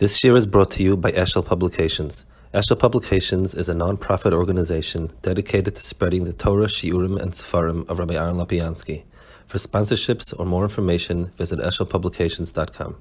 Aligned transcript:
This 0.00 0.24
year 0.24 0.34
is 0.34 0.44
brought 0.44 0.72
to 0.72 0.82
you 0.82 0.96
by 0.96 1.12
Eshel 1.12 1.46
Publications. 1.46 2.24
Eshel 2.52 2.76
Publications 2.76 3.54
is 3.54 3.68
a 3.68 3.74
non-profit 3.74 4.32
organization 4.32 5.12
dedicated 5.22 5.76
to 5.76 5.82
spreading 5.84 6.24
the 6.24 6.32
Torah, 6.32 6.66
Shiurim, 6.66 7.16
and 7.22 7.30
Sefarim 7.30 7.88
of 7.88 8.00
Rabbi 8.00 8.14
Aaron 8.14 8.34
Lapiansky. 8.34 9.04
For 9.46 9.58
sponsorships 9.58 10.34
or 10.36 10.46
more 10.46 10.64
information, 10.64 11.26
visit 11.36 11.60
eshelpublications.com. 11.60 12.96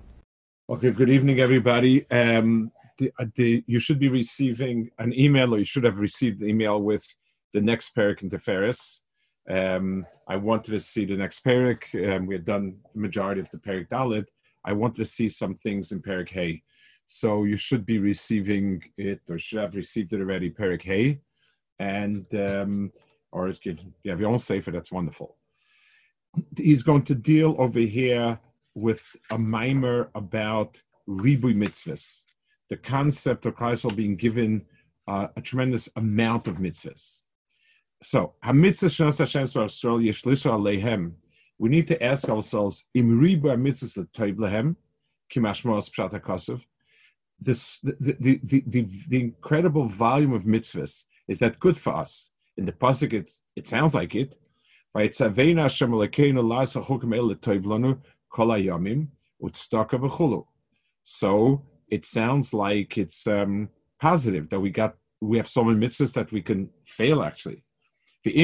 Okay, 0.70 0.92
good 0.92 1.10
evening, 1.10 1.40
everybody. 1.40 2.08
Um, 2.12 2.71
the, 3.00 3.12
uh, 3.18 3.25
the, 3.34 3.64
you 3.66 3.80
should 3.80 3.98
be 3.98 4.10
receiving 4.10 4.91
an 5.00 5.18
email, 5.20 5.55
or 5.55 5.57
you 5.57 5.66
should 5.66 5.86
have 5.86 6.00
received 6.00 6.44
an 6.44 6.50
email 6.50 6.80
with 6.80 7.04
the 7.54 7.62
next 7.62 7.96
Perik 7.96 8.21
in 8.21 8.30
Tiferes. 8.30 9.00
Um, 9.50 10.05
I 10.28 10.36
wanted 10.36 10.73
to 10.73 10.80
see 10.80 11.05
the 11.05 11.18
next 11.18 11.44
Perik. 11.44 11.86
Um, 12.16 12.28
we 12.28 12.36
had 12.36 12.46
done 12.46 12.75
the 12.94 13.02
majority 13.02 13.41
of 13.41 13.50
the 13.50 13.57
Perik 13.57 13.89
Dalit. 13.89 14.25
I 14.64 14.73
wanted 14.73 14.98
to 14.98 15.05
see 15.05 15.28
some 15.28 15.55
things 15.55 15.91
in 15.91 16.00
Perik 16.00 16.30
Hay. 16.30 16.62
So 17.06 17.44
you 17.44 17.58
should 17.58 17.86
be 17.86 18.00
receiving 18.00 18.84
it 18.98 19.21
or 19.30 19.38
should 19.38 19.60
have 19.60 19.75
received 19.75 20.14
it 20.14 20.20
already, 20.20 20.50
Perik 20.50 20.84
Hay. 20.84 21.20
And, 21.80 22.25
um, 22.36 22.92
or 23.32 23.50
if 23.50 23.66
you 23.66 23.78
have 24.06 24.20
your 24.20 24.30
own 24.30 24.39
safer, 24.39 24.71
that's 24.71 24.92
wonderful. 24.92 25.38
He's 26.58 26.84
going 26.84 27.04
to 27.04 27.16
deal 27.16 27.56
over 27.60 27.80
here 27.80 28.39
with 28.74 29.06
a 29.32 29.38
mimer 29.38 30.10
about 30.16 30.82
Ribui 31.08 31.56
mitzvahs, 31.56 32.23
the 32.70 32.78
concept 32.78 33.45
of 33.45 33.56
Klaisel 33.56 33.95
being 33.95 34.16
given 34.16 34.66
uh, 35.08 35.28
a 35.36 35.42
tremendous 35.42 35.89
amount 35.95 36.47
of 36.47 36.58
mitzvahs. 36.58 37.20
So, 38.02 38.33
we 41.59 41.70
need 41.70 41.88
to 41.88 42.03
ask 42.03 42.30
ourselves, 42.30 42.86
Im 42.94 43.20
ribu 43.20 43.50
mitzvahs 43.50 43.97
letoiv 43.97 44.38
lehem, 44.38 44.75
kimashmos 45.31 45.89
pshat 45.92 46.11
the, 47.44 47.95
the, 48.00 48.39
the, 48.44 48.64
the, 48.66 48.88
the 49.09 49.20
incredible 49.20 49.88
volume 49.88 50.33
of 50.33 50.44
mitzvahs, 50.44 51.05
is 51.27 51.39
that 51.39 51.59
good 51.59 51.77
for 51.77 51.95
us? 51.95 52.30
In 52.58 52.66
the 52.66 52.72
pasuk, 52.72 53.13
it, 53.13 53.31
it 53.55 53.67
sounds 53.67 53.95
like 53.95 54.16
it. 54.16 54.36
So 61.03 61.66
it 61.89 62.05
sounds 62.05 62.53
like 62.53 62.97
it's 62.97 63.27
um, 63.27 63.69
positive 63.99 64.49
that 64.49 64.59
we 64.59 64.69
got 64.69 64.95
we 65.21 65.38
have 65.38 65.47
so 65.47 65.64
many 65.64 65.80
mitzvahs 65.80 66.14
that 66.14 66.31
we 66.31 66.41
can 66.41 66.69
fail 66.86 67.23
actually. 67.23 67.64
It 68.25 68.36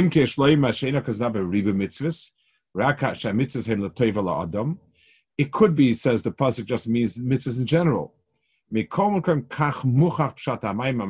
could 5.52 5.76
be, 5.76 5.94
says 5.94 6.24
the 6.24 6.32
pasuk, 6.32 6.66
just 6.66 6.88
means 6.88 7.18
mitzvahs 7.18 7.60
in 7.60 7.66
general. 7.66 8.14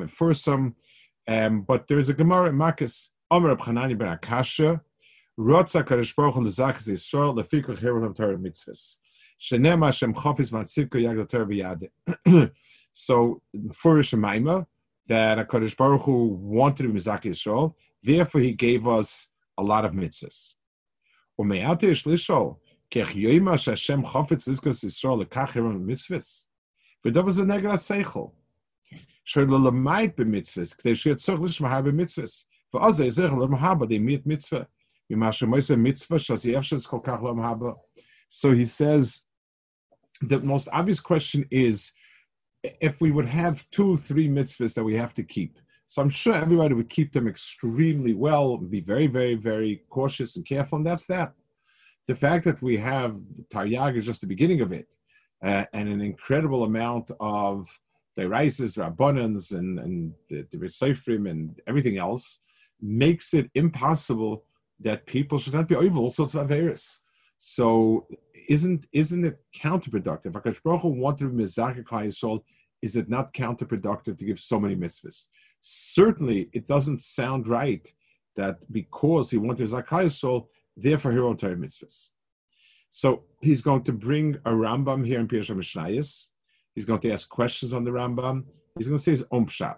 First, 0.08 0.44
some, 0.44 0.76
um, 1.28 1.62
but 1.62 1.88
there 1.88 2.00
is 2.00 2.10
a 2.10 2.14
Gemara 2.14 2.50
in 2.50 2.56
Makis, 2.56 3.10
Omer 3.32 3.56
Abchanani 3.56 3.98
ben 3.98 4.08
Akasha, 4.08 4.82
Rotza 5.38 5.84
Kadosh 5.84 6.16
Baruch 6.16 6.36
Hu 6.36 6.44
Yisrael 6.44 8.16
Torah 8.16 8.38
Mitzvahs. 8.38 8.96
Shenem 9.42 9.86
Hashem 9.86 10.14
Chofis 10.14 10.52
Matzidko 10.52 11.02
Yag 11.02 11.30
Torah 11.30 11.46
V'Yad. 11.46 12.52
So, 12.92 13.42
for 13.74 13.98
Shemaima, 13.98 14.66
that 15.08 15.48
Baruch 15.78 16.02
Hu 16.02 16.28
wanted 16.42 16.84
to 16.84 16.90
be 16.90 17.00
Mizak 17.00 17.22
Yisrael, 17.22 17.76
therefore 18.04 18.42
He 18.42 18.54
gave 18.54 18.88
us 18.88 19.30
a 19.58 19.64
lot 19.64 19.86
of 19.86 19.94
mitzvahs. 19.94 20.56
Kech 21.38 23.08
Hashem 23.66 24.04
Yisrael 24.04 25.24
Lekach 25.24 25.54
Mitzvahs. 25.54 26.46
ודוב 27.05 27.31
זה 27.31 27.45
נגד 27.45 27.71
השכל. 27.71 28.27
שלא 29.25 29.59
למד 29.67 30.09
במצווס, 30.17 30.73
כדי 30.73 30.97
שיהיה 30.97 31.17
צורך 31.17 31.41
לשמוע 31.41 31.81
במצווס. 31.81 32.47
ואז 32.75 32.95
זה 32.95 33.07
יזרח 33.07 33.33
למהבה, 33.33 33.87
דמית 33.87 34.27
מצווה. 34.27 34.63
ממה 35.11 35.33
שמויסה 35.33 35.77
מצווה, 35.77 36.19
שזה 36.19 36.59
אפשר 36.59 36.77
כל 36.79 36.99
כך 37.05 37.23
למהבה. 37.23 37.73
So 38.31 38.53
he 38.53 38.65
says, 38.65 39.23
the 40.25 40.41
most 40.41 40.69
obvious 40.73 41.01
question 41.01 41.45
is, 41.51 41.93
if 42.81 43.01
we 43.01 43.11
would 43.11 43.27
have 43.27 43.63
two, 43.71 43.97
three 43.97 44.29
mitzvahs 44.29 44.75
that 44.75 44.85
we 44.85 44.95
have 44.95 45.15
to 45.15 45.23
keep, 45.23 45.59
so 45.87 46.03
I'm 46.03 46.11
sure 46.11 46.35
everybody 46.35 46.75
would 46.75 46.89
keep 46.89 47.13
them 47.13 47.29
extremely 47.29 48.15
well, 48.15 48.57
be 48.57 48.81
very, 48.81 49.07
very, 49.07 49.35
very 49.35 49.83
cautious 49.91 50.37
and 50.37 50.45
careful, 50.47 50.79
and 50.79 50.87
that's 50.87 51.07
that. 51.07 51.35
The 52.09 52.15
fact 52.15 52.45
that 52.47 52.61
we 52.63 52.77
have 52.79 53.17
Taryag 53.53 53.97
is 53.97 54.07
just 54.07 54.23
the 54.23 54.27
beginning 54.27 54.61
of 54.63 54.73
it 54.73 54.89
uh, 55.44 55.66
and 55.74 55.90
an 55.90 56.02
incredible 56.02 56.64
amount 56.64 57.12
of 57.20 57.68
the 58.16 58.28
rises, 58.28 58.76
rabbanans, 58.76 59.54
and 59.58 59.80
and 59.80 60.14
the, 60.30 60.46
the 60.52 60.58
and 61.28 61.62
everything 61.68 61.98
else 61.98 62.40
makes 62.82 63.34
it 63.34 63.50
impossible 63.56 64.44
that 64.80 65.06
people 65.06 65.40
should 65.40 65.54
not 65.54 65.68
be 65.68 65.76
over 65.76 66.00
all 66.00 66.10
sorts 66.10 66.34
of 66.34 66.48
virus. 66.48 67.00
So 67.38 68.08
isn't 68.50 68.88
isn't 68.92 69.26
it 69.26 69.38
counterproductive? 69.56 70.34
Akash 70.34 70.62
Baruch 70.64 70.82
Hu 70.82 70.90
wanted 70.90 71.26
to 71.26 71.34
is 72.82 72.96
it 72.96 73.10
not 73.10 73.34
counterproductive 73.34 74.18
to 74.18 74.26
give 74.26 74.40
so 74.40 74.60
many 74.60 74.76
mitzvahs? 74.76 75.26
Certainly, 75.62 76.50
it 76.54 76.68
doesn't 76.68 77.02
sound 77.02 77.48
right 77.48 77.86
that 78.36 78.58
because 78.72 79.32
he 79.32 79.38
wanted 79.38 79.68
Zakai 79.68 80.12
soul, 80.12 80.50
therefore 80.76 81.12
he 81.12 81.20
won't 81.20 81.40
mitzvahs. 81.56 82.12
So 82.92 83.24
he's 83.42 83.62
going 83.62 83.84
to 83.84 83.94
bring 83.94 84.36
a 84.46 84.52
Rambam 84.52 85.06
here 85.06 85.20
in 85.20 85.28
Pirsha 85.28 85.56
Mishnayis. 85.56 86.28
He's 86.76 86.86
going 86.86 87.00
to 87.02 87.12
ask 87.12 87.30
questions 87.30 87.74
on 87.74 87.84
the 87.84 87.92
Rambam. 87.92 88.46
He's 88.78 88.88
going 88.88 88.98
to 88.98 89.04
say 89.04 89.12
his 89.12 89.26
own 89.32 89.46
pshat. 89.46 89.78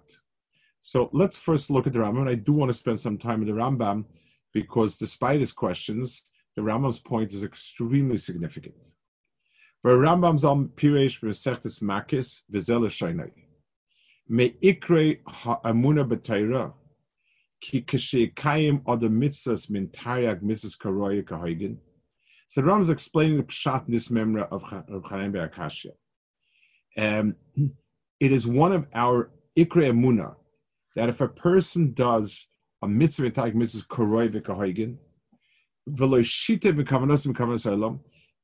So 0.82 1.10
let's 1.14 1.38
first 1.38 1.70
look 1.70 1.88
at 1.88 1.94
the 1.94 2.00
Rambam. 2.00 2.22
And 2.22 2.30
I 2.30 2.36
do 2.36 2.54
want 2.54 2.70
to 2.70 2.74
spend 2.74 3.00
some 3.00 3.18
time 3.18 3.40
with 3.40 3.48
the 3.48 3.54
Rambam 3.54 4.06
because 4.54 4.98
despite 4.98 5.40
his 5.40 5.52
questions, 5.52 6.24
the 6.56 6.62
Rambam's 6.62 7.00
point 7.00 7.32
is 7.34 7.44
extremely 7.44 8.18
significant. 8.18 8.76
For 9.82 9.98
Rambam's 9.98 10.44
on 10.44 10.70
Piresh 10.70 11.22
Mesechtes 11.22 11.82
Makis 11.82 12.42
Vizel 12.52 12.86
Shainai. 12.88 13.32
Me 14.30 14.56
ikre 14.62 15.20
amuna 15.66 16.08
b'tayra 16.08 16.74
ki 17.62 17.82
kashe 17.82 18.34
kayim 18.36 18.82
od 18.86 19.02
mitzvahs 19.02 19.70
min 19.70 19.88
taryag 19.88 20.42
mitzvahs 20.42 20.78
karoya 20.78 21.24
kahoigin. 21.24 21.78
So 22.52 22.62
Ram 22.62 22.82
is 22.82 22.90
explaining 22.90 23.38
the 23.38 23.44
pshat 23.44 23.88
in 23.88 23.94
this 23.94 24.10
memory 24.10 24.44
of 24.52 24.62
Chaim 24.62 25.32
Be'akashia. 25.32 25.92
Um, 26.98 27.38
it 28.20 28.34
is 28.34 28.46
one 28.46 28.74
of 28.74 28.88
our 28.94 29.32
ikre 29.58 29.90
emuna 29.90 30.36
that 30.98 31.08
if 31.08 31.22
a 31.22 31.30
person 31.30 31.94
does 31.94 32.46
a 32.82 32.90
mitzvah 32.90 33.32
like 33.38 33.56
mitzvah 33.56 33.86
koroi 33.86 34.30
olam, 37.70 38.00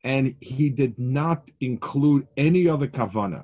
and 0.05 0.35
he 0.39 0.69
did 0.69 0.97
not 0.97 1.51
include 1.59 2.25
any 2.37 2.65
other 2.69 2.87
kavana, 2.87 3.43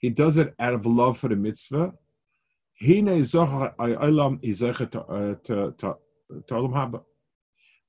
he 0.00 0.08
does 0.08 0.38
it 0.38 0.54
out 0.58 0.72
of 0.72 0.86
love 0.86 1.18
for 1.18 1.28
the 1.28 1.36
mitzvah. 1.36 1.92
Tolam 6.30 6.72
Haba. 6.72 7.02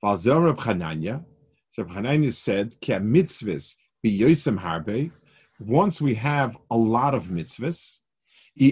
Valzel 0.04 0.46
Reb 0.46 0.58
Chananya, 0.58 1.24
so 1.72 1.84
Reb 1.84 1.92
Chananya 1.92 2.34
said, 2.34 2.80
Ki 2.80 2.94
mitzvahs 2.94 3.76
be 4.02 4.20
yosem 4.20 4.60
harbe, 4.60 5.12
once 5.60 6.02
we 6.02 6.16
have 6.16 6.58
a 6.72 6.78
lot 6.78 7.14
of 7.14 7.26
mitzvahs, 7.26 8.00
so 8.62 8.68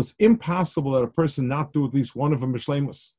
it's 0.00 0.14
impossible 0.18 0.90
that 0.92 1.04
a 1.04 1.08
person 1.08 1.46
not 1.46 1.72
do 1.72 1.86
at 1.86 1.94
least 1.94 2.16
one 2.16 2.32
of 2.32 2.40
them 2.40 2.52
b'shleimus. 2.52 3.12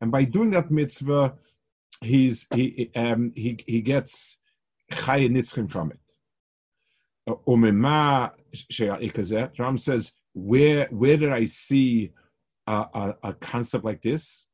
And 0.00 0.12
by 0.12 0.24
doing 0.24 0.50
that 0.50 0.70
mitzvah, 0.70 1.34
he's 2.00 2.46
he 2.54 2.90
um, 2.96 3.32
he 3.34 3.58
he 3.66 3.82
gets 3.82 4.38
chay 4.90 5.28
nitzchim 5.28 5.68
from 5.68 5.90
it. 5.90 5.99
Umema 7.46 8.32
Ram 9.58 9.78
says, 9.78 10.12
where 10.32 10.86
where 10.90 11.16
did 11.16 11.30
I 11.30 11.44
see 11.46 12.12
a, 12.66 12.72
a, 12.72 13.14
a 13.24 13.34
concept 13.34 13.84
like 13.84 14.02
this? 14.02 14.46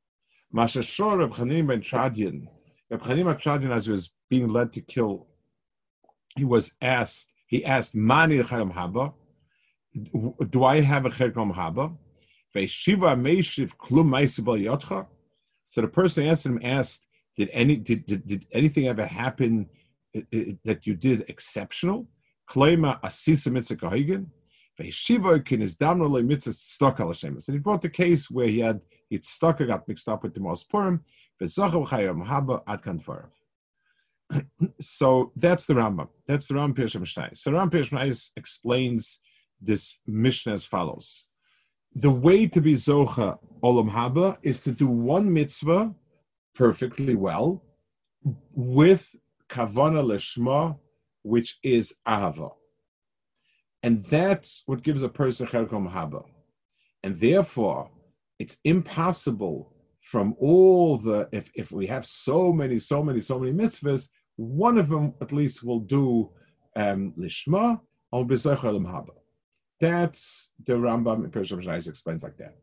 Mashashor 0.55 1.19
Reb 1.19 1.33
Chanim 1.33 1.67
ben 1.69 1.83
Chadian. 1.83 2.47
Reb 2.91 3.03
Chanim 3.03 3.25
ben 3.27 3.37
Chadian, 3.37 3.75
as 3.75 3.87
he 3.87 3.93
was 3.93 4.13
being 4.31 4.49
led 4.49 4.73
to 4.73 4.81
kill, 4.81 5.27
he 6.37 6.45
was 6.45 6.73
asked. 6.81 7.31
He 7.47 7.65
asked, 7.65 7.95
"Mani 7.95 8.39
Chayam 8.39 8.73
Haba? 8.73 9.13
Do 10.51 10.65
I 10.65 10.81
have 10.81 11.05
a 11.05 11.11
Chayam 11.11 11.55
Haba?" 11.55 11.97
Ve'shiva 12.55 13.19
Meishiv 13.21 13.77
Klum 13.77 14.09
Meisibal 14.09 14.61
Yotcha. 14.61 15.07
So 15.65 15.81
the 15.83 15.89
person 15.89 16.25
answered 16.27 16.53
him 16.53 16.61
asked, 16.63 17.07
"Did 17.37 17.51
any 17.53 17.77
did, 17.77 18.07
did, 18.07 18.27
did 18.27 18.47
anything 18.53 18.89
ever 18.89 19.05
happen 19.05 19.69
uh, 20.17 20.21
uh, 20.35 20.39
that 20.65 20.87
you 20.87 20.95
did 20.95 21.25
exceptional?" 21.29 22.09
Klema 22.49 23.01
asisa 23.03 23.51
mitzvah 23.51 23.89
And 23.89 24.31
he 24.89 25.19
brought 27.59 27.83
the 27.83 27.89
case 27.89 28.31
where 28.31 28.49
he 28.49 28.61
had 28.61 28.81
his 29.11 29.21
tzedakah 29.21 29.67
got 29.67 29.89
mixed 29.89 30.09
up 30.09 30.23
with 30.23 30.35
the 30.35 30.41
Mos 30.41 30.65
Purim. 30.65 31.03
So 34.81 35.31
that's 35.37 35.67
the 35.67 35.75
Rambam. 35.75 36.09
That's 36.27 36.49
the 36.49 36.55
Rambam 36.55 36.75
Pirshem 36.75 37.01
Mishnah. 37.01 37.31
So 37.35 37.53
Rambam 37.53 37.71
Pirshem 37.71 38.31
explains 38.37 39.21
this 39.61 39.99
Mishnah 40.07 40.55
as 40.55 40.65
follows: 40.65 41.27
The 41.95 42.11
way 42.11 42.49
to 42.49 42.61
be 42.61 42.75
zocha 42.75 43.39
olam 43.63 43.91
haba 43.91 44.39
is 44.43 44.63
to 44.63 44.73
do 44.73 44.89
one 44.89 45.33
mitzvah 45.33 45.95
perfectly 46.55 47.15
well 47.15 47.63
with 48.53 49.15
kavana 49.49 50.03
leshma, 50.03 50.77
which 51.27 51.59
is 51.63 51.95
ahava. 52.07 52.51
And 53.83 54.05
that's 54.07 54.63
what 54.67 54.83
gives 54.83 55.03
a 55.03 55.09
person 55.09 55.47
Cherkom 55.47 55.91
Haba. 55.91 56.25
And 57.03 57.19
therefore, 57.21 57.91
it's 58.39 58.57
impossible 58.65 59.73
from 60.01 60.35
all 60.39 60.99
the, 60.99 61.29
if, 61.33 61.51
if 61.55 61.73
we 61.73 61.87
have 61.87 62.07
so 62.07 62.53
many, 62.53 62.79
so 62.79 63.03
many, 63.03 63.21
so 63.21 63.39
many 63.41 63.53
mitzvahs, 63.53 64.09
one 64.37 64.79
of 64.79 64.89
them 64.89 65.15
at 65.21 65.33
least 65.33 65.65
will 65.65 65.81
do 65.81 66.31
um, 66.77 67.13
Lishma 67.19 67.81
or 68.13 68.25
Bezechalim 68.25 68.87
Haba. 68.87 69.17
That's 69.81 70.53
the 70.65 70.75
Rambam 70.75 71.25
in 71.25 71.31
Persham 71.31 71.89
explains 71.89 72.23
like 72.23 72.37
that. 72.39 72.57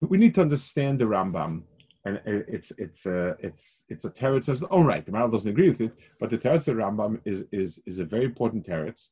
But 0.00 0.10
we 0.10 0.18
need 0.18 0.34
to 0.36 0.40
understand 0.40 0.98
the 0.98 1.04
Rambam 1.04 1.64
and 2.04 2.20
it's 2.24 2.72
it's 2.78 3.06
a 3.06 3.36
it's 3.40 3.84
it's 3.88 4.04
a 4.04 4.10
teretz 4.10 4.48
its 4.48 4.62
own 4.70 4.86
right. 4.86 5.04
The 5.04 5.12
Maharal 5.12 5.32
doesn't 5.32 5.50
agree 5.50 5.68
with 5.68 5.80
it, 5.80 5.92
but 6.20 6.30
the 6.30 6.38
teretz 6.38 6.68
of 6.68 6.76
Rambam 6.76 7.20
is 7.24 7.44
is 7.52 7.80
is 7.86 7.98
a 7.98 8.04
very 8.04 8.24
important 8.24 8.66
teretz, 8.66 9.08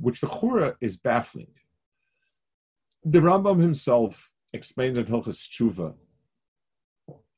which 0.00 0.20
the 0.20 0.26
Chura 0.26 0.74
is 0.80 0.96
baffling. 0.96 1.52
The 3.04 3.20
Rambam 3.20 3.60
himself 3.60 4.30
explains 4.52 4.96
in 4.96 5.04
Hilchas 5.04 5.48
Tshuva 5.48 5.94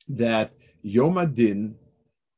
that 0.08 0.52
Yom 0.82 1.18
Adin 1.18 1.74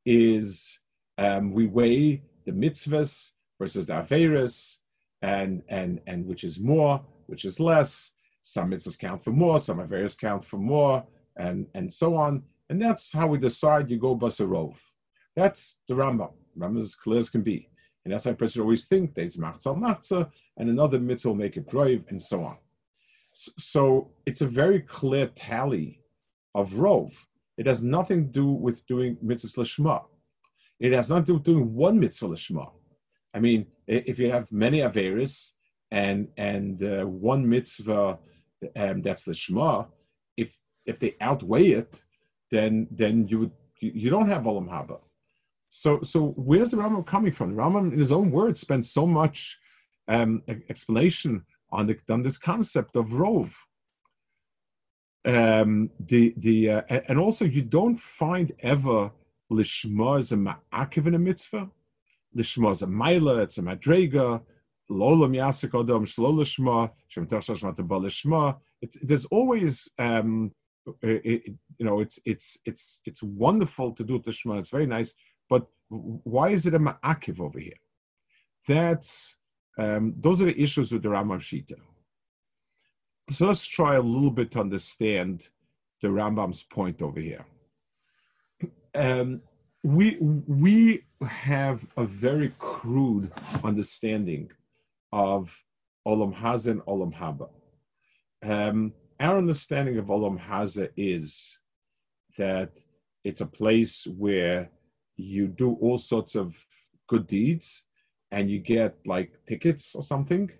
is 0.04 0.78
um, 1.18 1.52
we 1.52 1.66
weigh 1.66 2.22
the 2.44 2.52
mitzvahs 2.52 3.30
versus 3.58 3.86
the 3.86 3.94
averis, 3.94 4.76
and 5.22 5.62
and 5.68 6.00
and 6.06 6.26
which 6.26 6.44
is 6.44 6.58
more, 6.58 7.04
which 7.26 7.44
is 7.44 7.60
less. 7.60 8.12
Some 8.42 8.70
mitzvahs 8.70 8.98
count 8.98 9.24
for 9.24 9.32
more, 9.32 9.58
some 9.58 9.78
averis 9.78 10.16
count 10.16 10.44
for 10.44 10.58
more, 10.58 11.04
and 11.36 11.66
and 11.74 11.92
so 11.92 12.16
on. 12.16 12.42
And 12.68 12.80
that's 12.82 13.12
how 13.12 13.26
we 13.28 13.38
decide 13.38 13.90
you 13.90 13.98
go 13.98 14.16
basarov. 14.16 14.76
That's 15.36 15.78
the 15.88 15.94
Rambam. 15.94 16.32
Rambam 16.58 16.78
is 16.78 16.84
as 16.84 16.94
clear 16.96 17.18
as 17.18 17.30
can 17.30 17.42
be. 17.42 17.68
And 18.04 18.12
that's 18.12 18.24
why 18.24 18.32
a 18.32 18.34
person 18.34 18.62
always 18.62 18.84
think 18.84 19.12
it's 19.16 19.36
machzal 19.36 19.76
machzah, 19.76 20.30
and 20.56 20.68
another 20.68 20.98
mitzvah 21.00 21.28
will 21.28 21.36
make 21.36 21.56
it 21.56 21.68
brave, 21.68 22.04
and 22.08 22.22
so 22.22 22.44
on. 22.44 22.56
So 23.32 24.10
it's 24.24 24.40
a 24.40 24.46
very 24.46 24.80
clear 24.80 25.26
tally 25.26 26.00
of 26.54 26.70
rov. 26.72 27.12
It 27.58 27.66
has 27.66 27.82
nothing 27.82 28.26
to 28.26 28.32
do 28.32 28.46
with 28.46 28.86
doing 28.86 29.16
mitzvahs 29.24 29.56
lishma. 29.56 30.04
It 30.78 30.92
has 30.92 31.10
nothing 31.10 31.24
to 31.24 31.32
do 31.32 31.34
with 31.34 31.44
doing 31.44 31.74
one 31.74 31.98
mitzvah 31.98 32.28
lishma. 32.28 32.70
I 33.34 33.40
mean, 33.40 33.66
if 33.86 34.18
you 34.18 34.30
have 34.30 34.50
many 34.52 34.78
averis 34.78 35.52
and 35.90 36.28
and 36.36 36.82
uh, 36.82 37.04
one 37.04 37.48
mitzvah 37.48 38.18
um, 38.76 39.02
that's 39.02 39.24
lishma, 39.24 39.88
if 40.86 40.98
they 40.98 41.16
outweigh 41.20 41.68
it, 41.68 42.04
then 42.50 42.86
then 42.90 43.26
you 43.28 43.38
would 43.40 43.52
you 43.80 44.10
don't 44.10 44.28
have 44.28 44.42
olam 44.44 44.68
haba. 44.68 44.98
So, 45.68 46.00
so 46.02 46.28
where's 46.36 46.70
the 46.70 46.76
Rambam 46.78 47.06
coming 47.06 47.32
from? 47.32 47.54
The 47.54 47.60
Rambam, 47.60 47.92
in 47.92 47.98
his 47.98 48.12
own 48.12 48.30
words, 48.30 48.60
spends 48.60 48.90
so 48.90 49.06
much 49.06 49.58
um, 50.08 50.42
explanation 50.68 51.44
on, 51.70 51.86
the, 51.86 51.98
on 52.08 52.22
this 52.22 52.38
concept 52.38 52.96
of 52.96 53.08
rov. 53.08 53.52
Um, 55.24 55.90
the 55.98 56.32
the 56.36 56.70
uh, 56.70 56.82
and 57.08 57.18
also 57.18 57.44
you 57.44 57.62
don't 57.62 57.98
find 57.98 58.52
ever 58.60 59.10
lishma 59.50 60.18
as 60.18 60.30
a 60.30 60.36
ma'akiv 60.36 61.08
in 61.08 61.16
a 61.16 61.18
mitzvah. 61.18 61.68
Lishma 62.36 62.70
is 62.70 62.82
a 62.82 62.86
maila, 62.86 63.42
it's 63.42 63.58
a 63.58 63.62
madrega. 63.62 64.40
Lolam 64.88 65.34
yasik 65.34 65.70
odom 65.70 66.06
shlolishma 66.06 66.92
shem 67.08 67.26
lishma. 67.26 68.56
There's 69.02 69.24
always 69.26 69.90
um, 69.98 70.52
you 71.02 71.58
know 71.80 72.00
it's 72.00 72.18
it's 72.24 72.58
it's 72.64 73.00
it's 73.04 73.22
wonderful 73.22 73.92
to 73.92 74.04
do 74.04 74.18
lishma. 74.20 74.58
It's 74.58 74.70
very 74.70 74.86
nice, 74.86 75.14
but 75.48 75.66
why 75.88 76.50
is 76.50 76.66
it 76.66 76.74
a 76.74 76.78
ma'akiv 76.78 77.40
over 77.40 77.58
here? 77.58 77.80
That's 78.66 79.36
um, 79.78 80.14
those 80.16 80.40
are 80.42 80.46
the 80.46 80.60
issues 80.60 80.92
with 80.92 81.02
the 81.02 81.08
Rambam 81.08 81.40
Shita. 81.40 81.76
So 83.30 83.46
let's 83.46 83.66
try 83.66 83.96
a 83.96 84.00
little 84.00 84.30
bit 84.30 84.52
to 84.52 84.60
understand 84.60 85.48
the 86.00 86.08
Rambam's 86.08 86.62
point 86.62 87.02
over 87.02 87.20
here. 87.20 87.44
Um, 88.94 89.42
we 89.82 90.16
we 90.20 91.04
have 91.26 91.86
a 91.96 92.04
very 92.04 92.52
crude 92.58 93.30
understanding 93.62 94.50
of 95.12 95.56
Olam 96.06 96.34
Haza 96.34 96.68
and 96.72 96.82
Olam 96.82 97.12
Haba. 97.14 97.48
Um, 98.42 98.92
our 99.20 99.38
understanding 99.38 99.98
of 99.98 100.06
Olam 100.06 100.38
Haza 100.38 100.90
is 100.96 101.58
that 102.36 102.70
it's 103.24 103.40
a 103.40 103.46
place 103.46 104.06
where 104.06 104.70
you 105.16 105.48
do 105.48 105.76
all 105.80 105.98
sorts 105.98 106.34
of 106.34 106.56
good 107.06 107.26
deeds 107.26 107.84
and 108.30 108.50
you 108.50 108.58
get 108.58 108.94
like 109.06 109.32
tickets 109.46 109.94
or 109.94 110.02
something, 110.02 110.50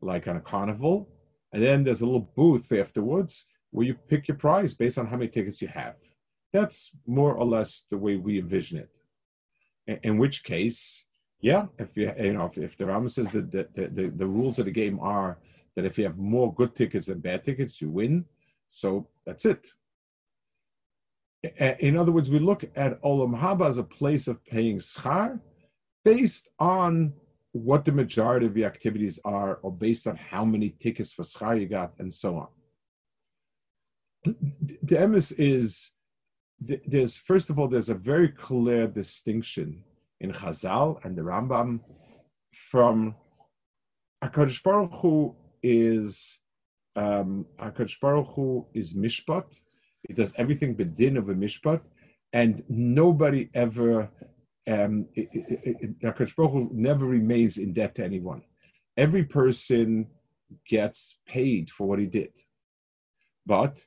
like 0.00 0.28
on 0.28 0.36
a 0.36 0.40
carnival. 0.40 1.08
And 1.52 1.62
then 1.62 1.84
there's 1.84 2.02
a 2.02 2.06
little 2.06 2.30
booth 2.36 2.72
afterwards 2.72 3.46
where 3.70 3.86
you 3.86 3.94
pick 3.94 4.28
your 4.28 4.36
prize 4.36 4.74
based 4.74 4.98
on 4.98 5.06
how 5.06 5.16
many 5.16 5.28
tickets 5.28 5.62
you 5.62 5.68
have. 5.68 5.96
That's 6.52 6.90
more 7.06 7.34
or 7.34 7.44
less 7.44 7.84
the 7.90 7.98
way 7.98 8.16
we 8.16 8.38
envision 8.38 8.78
it. 8.78 8.90
In, 10.02 10.18
which 10.18 10.44
case, 10.44 11.04
yeah, 11.40 11.66
if 11.78 11.94
you 11.96 12.10
you 12.18 12.32
know 12.32 12.46
if, 12.46 12.56
if 12.56 12.76
the 12.76 12.86
Rama 12.86 13.08
says 13.08 13.28
that 13.30 13.52
the, 13.52 13.68
the, 13.74 13.88
the, 13.88 14.10
the 14.10 14.26
rules 14.26 14.58
of 14.58 14.64
the 14.64 14.70
game 14.70 14.98
are 15.00 15.38
that 15.76 15.84
if 15.84 15.98
you 15.98 16.04
have 16.04 16.18
more 16.18 16.54
good 16.54 16.74
tickets 16.74 17.06
than 17.06 17.20
bad 17.20 17.44
tickets, 17.44 17.80
you 17.80 17.90
win. 17.90 18.24
So 18.68 19.08
that's 19.26 19.44
it. 19.44 19.66
In 21.80 21.96
other 21.96 22.12
words, 22.12 22.30
we 22.30 22.38
look 22.38 22.64
at 22.74 23.00
Olam 23.02 23.38
Haba 23.38 23.68
as 23.68 23.78
a 23.78 23.84
place 23.84 24.28
of 24.28 24.44
paying 24.46 24.78
schar 24.78 25.40
based 26.04 26.48
on 26.58 27.12
what 27.52 27.84
the 27.84 27.92
majority 27.92 28.46
of 28.46 28.54
the 28.54 28.64
activities 28.64 29.20
are, 29.24 29.56
or 29.62 29.70
based 29.70 30.06
on 30.06 30.16
how 30.16 30.44
many 30.44 30.70
tickets 30.80 31.12
for 31.12 31.22
schar 31.22 31.60
you 31.60 31.66
got, 31.66 31.92
and 31.98 32.12
so 32.12 32.36
on. 32.36 32.48
The 34.82 34.96
emes 34.96 35.32
is 35.38 35.90
there's 36.60 37.16
first 37.16 37.50
of 37.50 37.58
all 37.58 37.68
there's 37.68 37.90
a 37.90 37.94
very 37.94 38.28
clear 38.28 38.86
distinction 38.86 39.84
in 40.20 40.32
Chazal 40.32 41.04
and 41.04 41.14
the 41.14 41.22
Rambam 41.22 41.80
from 42.70 43.14
Hakadosh 44.22 44.62
Baruch 44.62 44.92
Hu 44.94 45.36
is 45.64 46.38
um, 46.94 47.46
Hakadosh 47.58 47.98
Baruch 48.00 48.28
Hu 48.34 48.66
is 48.74 48.92
mishpat, 48.92 49.46
it 50.04 50.16
does 50.16 50.32
everything 50.36 50.76
bedin 50.76 51.16
of 51.16 51.30
a 51.30 51.34
mishpat, 51.34 51.80
and 52.32 52.62
nobody 52.68 53.48
ever, 53.54 54.10
um, 54.68 55.06
HaKadosh 55.16 56.36
Baruch 56.36 56.52
Hu 56.52 56.70
never 56.72 57.06
remains 57.06 57.58
in 57.58 57.72
debt 57.72 57.94
to 57.96 58.04
anyone. 58.04 58.42
Every 58.96 59.24
person 59.24 60.06
gets 60.68 61.16
paid 61.26 61.70
for 61.70 61.88
what 61.88 61.98
he 61.98 62.06
did. 62.06 62.32
But 63.46 63.84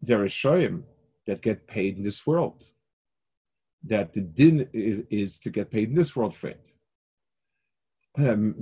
there 0.00 0.22
are 0.22 0.26
shoyim 0.26 0.82
that 1.26 1.42
get 1.42 1.66
paid 1.66 1.98
in 1.98 2.02
this 2.02 2.26
world. 2.26 2.64
That 3.84 4.12
the 4.14 4.22
din 4.22 4.66
is, 4.72 5.02
is 5.10 5.38
to 5.40 5.50
get 5.50 5.70
paid 5.70 5.90
in 5.90 5.94
this 5.94 6.16
world 6.16 6.34
for 6.34 6.48
it. 6.48 6.72
Um, 8.16 8.54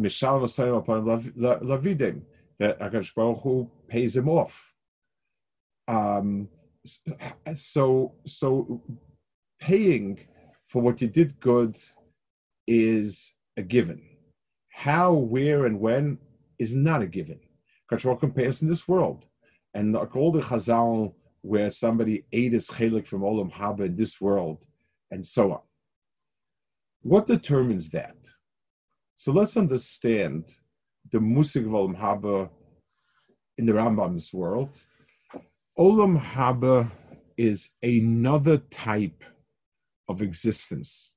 that 2.63 2.79
HaKadosh 2.79 3.13
Baruch 3.17 3.43
Hu 3.43 3.69
pays 3.89 4.17
him 4.17 4.29
off. 4.29 4.73
Um, 5.89 6.49
so 7.57 8.15
so 8.25 8.81
paying 9.61 10.21
for 10.69 10.81
what 10.81 11.01
you 11.01 11.09
did 11.09 11.39
good 11.41 11.77
is 12.69 13.35
a 13.57 13.63
given. 13.63 14.01
How, 14.71 15.13
where, 15.13 15.67
and 15.67 15.81
when 15.81 16.19
is 16.61 16.75
not 16.75 17.03
a 17.03 17.07
given. 17.07 17.41
Control 17.89 18.15
compares 18.15 18.63
in 18.63 18.69
this 18.69 18.87
world. 18.87 19.27
And 19.75 19.93
like 19.93 20.15
all 20.15 20.31
the 20.31 20.41
Chazal 20.41 21.15
where 21.41 21.71
somebody 21.71 22.25
ate 22.33 22.53
his 22.53 22.69
chelik 22.69 23.09
from 23.09 23.23
Olam 23.23 23.53
Haba 23.53 23.87
in 23.87 23.97
this 23.97 24.21
world, 24.21 24.59
and 25.11 25.27
so 25.27 25.53
on. 25.53 25.61
What 27.03 27.27
determines 27.27 27.91
that? 27.91 28.17
So 29.17 29.33
let's 29.33 29.57
understand 29.57 30.45
the 31.13 31.21
musik 31.21 31.65
of 31.65 31.73
Olam 31.73 31.99
Haba 31.99 32.49
in 33.59 33.67
the 33.67 33.73
Rambam's 33.73 34.33
world 34.33 34.71
Olam 35.79 36.21
Haba 36.21 36.91
is 37.39 37.71
another 37.83 38.59
type 38.59 39.25
of 40.09 40.21
existence. 40.21 41.15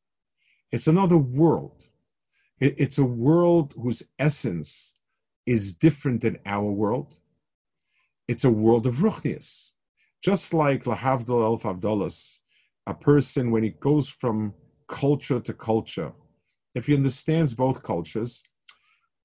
It's 0.72 0.88
another 0.88 1.18
world. 1.18 1.84
it's 2.62 3.00
a 3.00 3.04
world 3.04 3.74
whose 3.78 4.02
essence 4.18 4.94
is 5.46 5.74
different 5.74 6.22
than 6.22 6.38
our 6.46 6.72
world. 6.72 7.18
It's 8.30 8.46
a 8.46 8.50
world 8.50 8.88
of 8.88 8.96
ruchnias. 9.00 9.72
Just 10.24 10.54
like 10.54 10.86
Lahavdol 10.86 11.44
Elf 11.44 11.64
Avdolas, 11.64 12.40
a 12.88 12.94
person, 12.94 13.52
when 13.52 13.64
he 13.64 13.72
goes 13.72 14.08
from 14.08 14.54
culture 14.88 15.42
to 15.42 15.54
culture, 15.54 16.14
if 16.76 16.86
he 16.86 16.96
understands 16.96 17.54
both 17.54 17.84
cultures, 17.84 18.42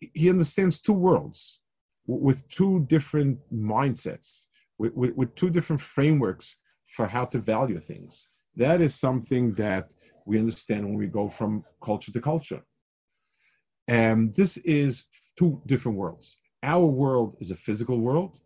he 0.00 0.30
understands 0.30 0.80
two 0.80 0.92
worlds 0.92 1.60
with 2.06 2.48
two 2.48 2.86
different 2.88 3.38
mindsets, 3.52 4.46
with, 4.78 4.94
with, 4.94 5.14
with, 5.14 5.34
two 5.34 5.50
different 5.50 5.80
frameworks 5.80 6.56
for 6.88 7.06
how 7.06 7.24
to 7.24 7.38
value 7.38 7.78
things. 7.78 8.28
That 8.56 8.80
is 8.80 8.94
something 8.94 9.54
that 9.54 9.92
we 10.26 10.38
understand 10.38 10.84
when 10.84 10.96
we 10.96 11.06
go 11.06 11.28
from 11.28 11.64
culture 11.82 12.12
to 12.12 12.20
culture. 12.20 12.62
And 13.88 14.34
this 14.34 14.56
is 14.58 15.04
two 15.38 15.60
different 15.66 15.98
worlds. 15.98 16.38
Our 16.62 16.86
world 16.86 17.36
is 17.40 17.50
a 17.50 17.56
physical 17.56 17.98
world, 18.00 18.40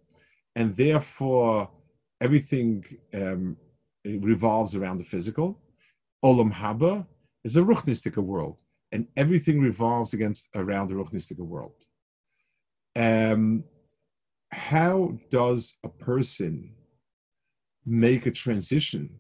and 0.57 0.77
therefore 0.77 1.71
everything 2.21 2.85
um, 3.15 3.57
revolves 4.05 4.75
around 4.75 4.99
the 4.99 5.05
physical. 5.05 5.59
Olam 6.25 6.53
Haba 6.53 7.07
is 7.45 7.57
a 7.57 7.61
ruchnistika 7.61 8.23
world, 8.23 8.61
and 8.95 9.09
everything 9.17 9.61
revolves 9.61 10.15
against 10.15 10.49
around 10.55 10.89
the 10.89 10.95
ruchnistika 10.95 11.41
world. 11.41 11.75
Um, 12.95 13.65
how 14.53 15.19
does 15.31 15.75
a 15.83 15.89
person 15.89 16.73
make 17.85 18.27
a 18.27 18.31
transition 18.31 19.11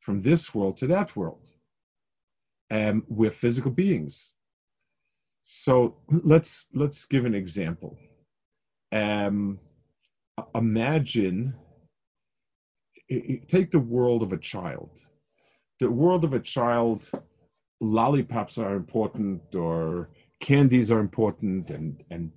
from 0.00 0.22
this 0.22 0.54
world 0.54 0.76
to 0.78 0.86
that 0.86 1.16
world? 1.16 1.50
Um, 2.70 3.02
we're 3.08 3.32
physical 3.32 3.72
beings. 3.72 4.34
So 5.42 5.96
let's 6.08 6.66
let's 6.72 7.04
give 7.04 7.24
an 7.24 7.34
example. 7.34 7.98
Um, 8.92 9.58
imagine 10.54 11.54
take 13.48 13.70
the 13.72 13.80
world 13.80 14.22
of 14.22 14.32
a 14.32 14.38
child. 14.38 15.00
The 15.80 15.90
world 15.90 16.22
of 16.24 16.34
a 16.34 16.40
child, 16.40 17.10
lollipops 17.80 18.58
are 18.58 18.74
important, 18.74 19.54
or 19.54 20.10
candies 20.40 20.90
are 20.90 21.00
important, 21.00 21.70
and 21.70 22.02
and 22.10 22.30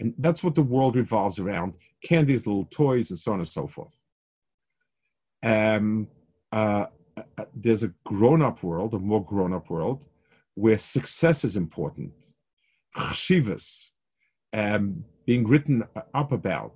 and 0.00 0.14
that's 0.18 0.44
what 0.44 0.54
the 0.54 0.62
world 0.62 0.96
revolves 0.96 1.38
around: 1.38 1.74
candies, 2.02 2.46
little 2.46 2.66
toys, 2.70 3.10
and 3.10 3.18
so 3.18 3.32
on 3.32 3.38
and 3.38 3.48
so 3.48 3.66
forth. 3.66 3.96
Um, 5.42 6.08
uh, 6.52 6.86
uh 7.16 7.44
there's 7.54 7.84
a 7.84 7.92
grown-up 8.04 8.62
world, 8.62 8.94
a 8.94 8.98
more 8.98 9.24
grown-up 9.24 9.70
world, 9.70 10.06
where 10.54 10.78
success 10.78 11.44
is 11.44 11.56
important, 11.56 12.12
chashivas, 12.96 13.90
um, 14.52 15.04
being 15.26 15.46
written 15.46 15.84
up 16.14 16.32
about, 16.32 16.74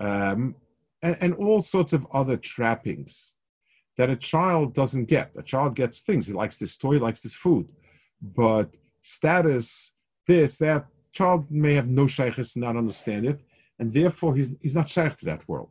um, 0.00 0.56
and, 1.02 1.16
and 1.20 1.34
all 1.34 1.62
sorts 1.62 1.92
of 1.92 2.06
other 2.12 2.36
trappings 2.36 3.34
that 4.02 4.10
a 4.10 4.16
child 4.16 4.74
doesn't 4.74 5.04
get. 5.04 5.30
A 5.38 5.44
child 5.44 5.76
gets 5.76 6.00
things. 6.00 6.26
He 6.26 6.32
likes 6.32 6.56
this 6.56 6.76
toy, 6.76 6.94
he 6.94 6.98
likes 6.98 7.20
this 7.22 7.36
food. 7.36 7.70
But 8.20 8.74
status, 9.00 9.92
this, 10.26 10.58
that, 10.58 10.86
child 11.12 11.48
may 11.48 11.74
have 11.74 11.86
no 11.86 12.08
shaykhs, 12.08 12.56
and 12.56 12.64
not 12.64 12.76
understand 12.76 13.26
it, 13.26 13.38
and 13.78 13.92
therefore 13.92 14.34
he's, 14.34 14.50
he's 14.60 14.74
not 14.74 14.88
shaykh 14.88 15.16
to 15.18 15.24
that 15.26 15.48
world. 15.48 15.70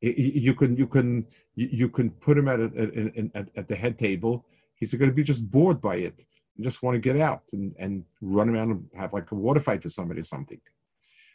You 0.00 0.54
can 0.54 0.76
you 0.76 0.88
can 0.88 1.24
you 1.54 1.88
can 1.88 2.10
put 2.10 2.36
him 2.36 2.48
at, 2.48 2.58
a, 2.58 3.30
at, 3.36 3.46
at 3.54 3.68
the 3.68 3.76
head 3.76 3.96
table. 3.96 4.44
He's 4.74 4.92
going 4.94 5.12
to 5.12 5.14
be 5.14 5.22
just 5.22 5.48
bored 5.48 5.80
by 5.80 5.96
it 6.08 6.26
and 6.56 6.64
just 6.64 6.82
want 6.82 6.96
to 6.96 7.00
get 7.08 7.16
out 7.20 7.44
and, 7.52 7.72
and 7.78 8.02
run 8.20 8.48
around 8.48 8.72
and 8.72 8.84
have 8.96 9.12
like 9.12 9.30
a 9.30 9.36
water 9.36 9.60
fight 9.60 9.84
with 9.84 9.92
somebody 9.92 10.18
or 10.18 10.24
something. 10.24 10.60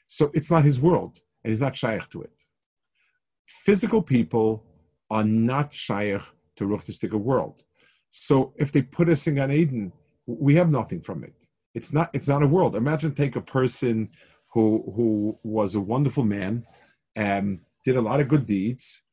So 0.07 0.31
it's 0.33 0.51
not 0.51 0.65
his 0.65 0.81
world, 0.81 1.21
and 1.41 1.51
he's 1.51 1.61
not 1.61 1.77
shaykh 1.77 2.09
to 2.09 2.23
it 2.23 2.37
physical 3.47 4.01
people 4.01 4.63
are 5.09 5.23
not 5.23 5.73
shaykh 5.73 6.21
to 6.57 6.65
Ruchnistika 6.65 7.19
world. 7.19 7.63
So 8.09 8.53
if 8.57 8.71
they 8.71 8.81
put 8.81 9.09
us 9.09 9.27
in 9.27 9.35
Gan 9.35 9.51
Eden, 9.51 9.91
we 10.25 10.55
have 10.55 10.69
nothing 10.69 11.01
from 11.01 11.23
it. 11.23 11.33
It's 11.73 11.93
not. 11.93 12.09
It's 12.13 12.27
not 12.27 12.43
a 12.43 12.47
world. 12.47 12.75
Imagine 12.75 13.13
take 13.13 13.35
a 13.35 13.41
person 13.41 14.09
who 14.53 14.91
who 14.95 15.37
was 15.43 15.75
a 15.75 15.79
wonderful 15.79 16.23
man, 16.23 16.65
and 17.15 17.59
did 17.85 17.97
a 17.97 18.01
lot 18.01 18.19
of 18.19 18.27
good 18.27 18.45
deeds, 18.45 19.03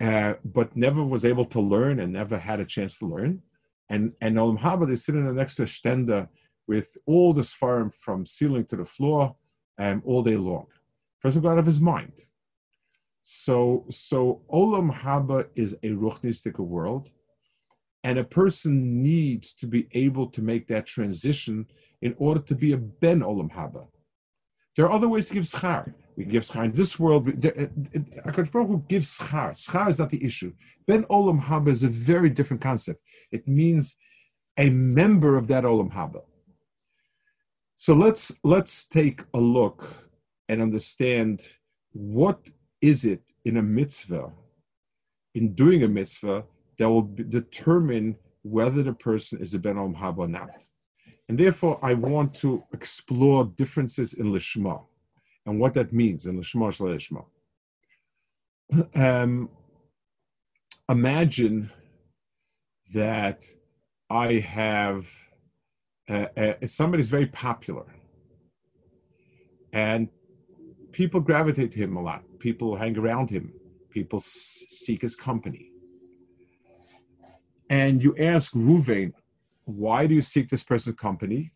uh, 0.00 0.34
but 0.44 0.76
never 0.76 1.02
was 1.02 1.24
able 1.24 1.44
to 1.46 1.60
learn 1.60 2.00
and 2.00 2.12
never 2.12 2.38
had 2.38 2.60
a 2.60 2.64
chance 2.64 2.98
to 2.98 3.06
learn. 3.06 3.42
And 3.88 4.12
and 4.20 4.36
Olam 4.36 4.58
Haba, 4.58 4.86
they 4.86 4.96
sit 4.96 5.14
in 5.14 5.26
the 5.26 5.32
next 5.32 5.58
stender 5.58 6.28
with 6.68 6.96
all 7.06 7.32
this 7.32 7.52
farm 7.52 7.90
from 8.00 8.26
ceiling 8.26 8.64
to 8.66 8.76
the 8.76 8.84
floor, 8.84 9.34
um, 9.78 10.02
all 10.04 10.22
day 10.22 10.36
long. 10.36 10.66
First 11.20 11.36
of 11.36 11.44
all, 11.44 11.52
out 11.52 11.58
of 11.58 11.66
his 11.66 11.80
mind. 11.80 12.12
So, 13.22 13.84
so 13.90 14.42
Olam 14.52 14.92
Haba 14.94 15.46
is 15.54 15.74
a 15.82 15.88
ruchnistika 15.88 16.60
world, 16.60 17.10
and 18.04 18.18
a 18.18 18.24
person 18.24 19.02
needs 19.02 19.52
to 19.54 19.66
be 19.66 19.88
able 19.92 20.26
to 20.28 20.40
make 20.40 20.66
that 20.68 20.86
transition 20.86 21.66
in 22.02 22.14
order 22.18 22.40
to 22.40 22.54
be 22.54 22.72
a 22.72 22.78
ben 22.78 23.20
Olam 23.20 23.50
Haba. 23.52 23.86
There 24.76 24.86
are 24.86 24.92
other 24.92 25.08
ways 25.08 25.28
to 25.28 25.34
give 25.34 25.44
schar. 25.44 25.92
We 26.16 26.24
can 26.24 26.32
give 26.32 26.44
schar 26.44 26.64
in 26.64 26.72
this 26.72 26.98
world. 26.98 27.28
Uh, 27.28 27.48
uh, 27.48 28.30
Akash 28.30 28.50
Baruch 28.50 28.88
gives 28.88 29.18
schar. 29.18 29.50
Schar 29.50 29.90
is 29.90 29.98
not 29.98 30.10
the 30.10 30.24
issue. 30.24 30.52
Ben 30.86 31.04
Olam 31.04 31.42
Haba 31.42 31.68
is 31.68 31.82
a 31.82 31.88
very 31.88 32.30
different 32.30 32.62
concept. 32.62 33.00
It 33.32 33.46
means 33.46 33.96
a 34.56 34.70
member 34.70 35.36
of 35.36 35.46
that 35.48 35.64
Olam 35.64 35.92
Haba. 35.92 36.22
So 37.76 37.94
let's 37.94 38.32
let's 38.44 38.84
take 38.84 39.22
a 39.34 39.40
look 39.40 39.86
and 40.48 40.60
understand 40.60 41.42
what 41.92 42.40
is 42.80 43.04
it 43.04 43.22
in 43.44 43.56
a 43.56 43.62
mitzvah, 43.62 44.30
in 45.34 45.54
doing 45.54 45.82
a 45.82 45.88
mitzvah, 45.88 46.44
that 46.78 46.88
will 46.88 47.10
determine 47.28 48.16
whether 48.42 48.82
the 48.82 48.92
person 48.92 49.40
is 49.40 49.54
a 49.54 49.58
ben 49.58 49.76
olam 49.76 49.94
haba 49.94 50.18
or 50.18 50.28
not. 50.28 50.50
And 51.28 51.38
therefore, 51.38 51.78
I 51.82 51.94
want 51.94 52.34
to 52.36 52.64
explore 52.72 53.44
differences 53.56 54.14
in 54.14 54.32
lishma 54.32 54.82
and 55.46 55.60
what 55.60 55.74
that 55.74 55.92
means 55.92 56.26
in 56.26 56.40
lishma 56.40 56.72
lishma. 56.80 57.24
Um, 58.94 59.50
imagine 60.88 61.70
that 62.94 63.42
I 64.08 64.34
have 64.34 65.06
uh, 66.08 66.26
uh, 66.36 66.54
very 66.62 67.26
popular, 67.26 67.86
and 69.72 70.08
people 70.92 71.20
gravitate 71.20 71.72
to 71.72 71.78
him 71.78 71.96
a 71.96 72.02
lot. 72.02 72.24
People 72.40 72.74
hang 72.74 72.98
around 72.98 73.30
him. 73.30 73.52
People 73.90 74.20
seek 74.20 75.02
his 75.02 75.14
company. 75.14 75.70
And 77.68 78.02
you 78.02 78.16
ask 78.18 78.52
Ruvain, 78.52 79.12
why 79.64 80.06
do 80.06 80.14
you 80.14 80.22
seek 80.22 80.50
this 80.50 80.64
person's 80.64 80.96
company? 80.96 81.52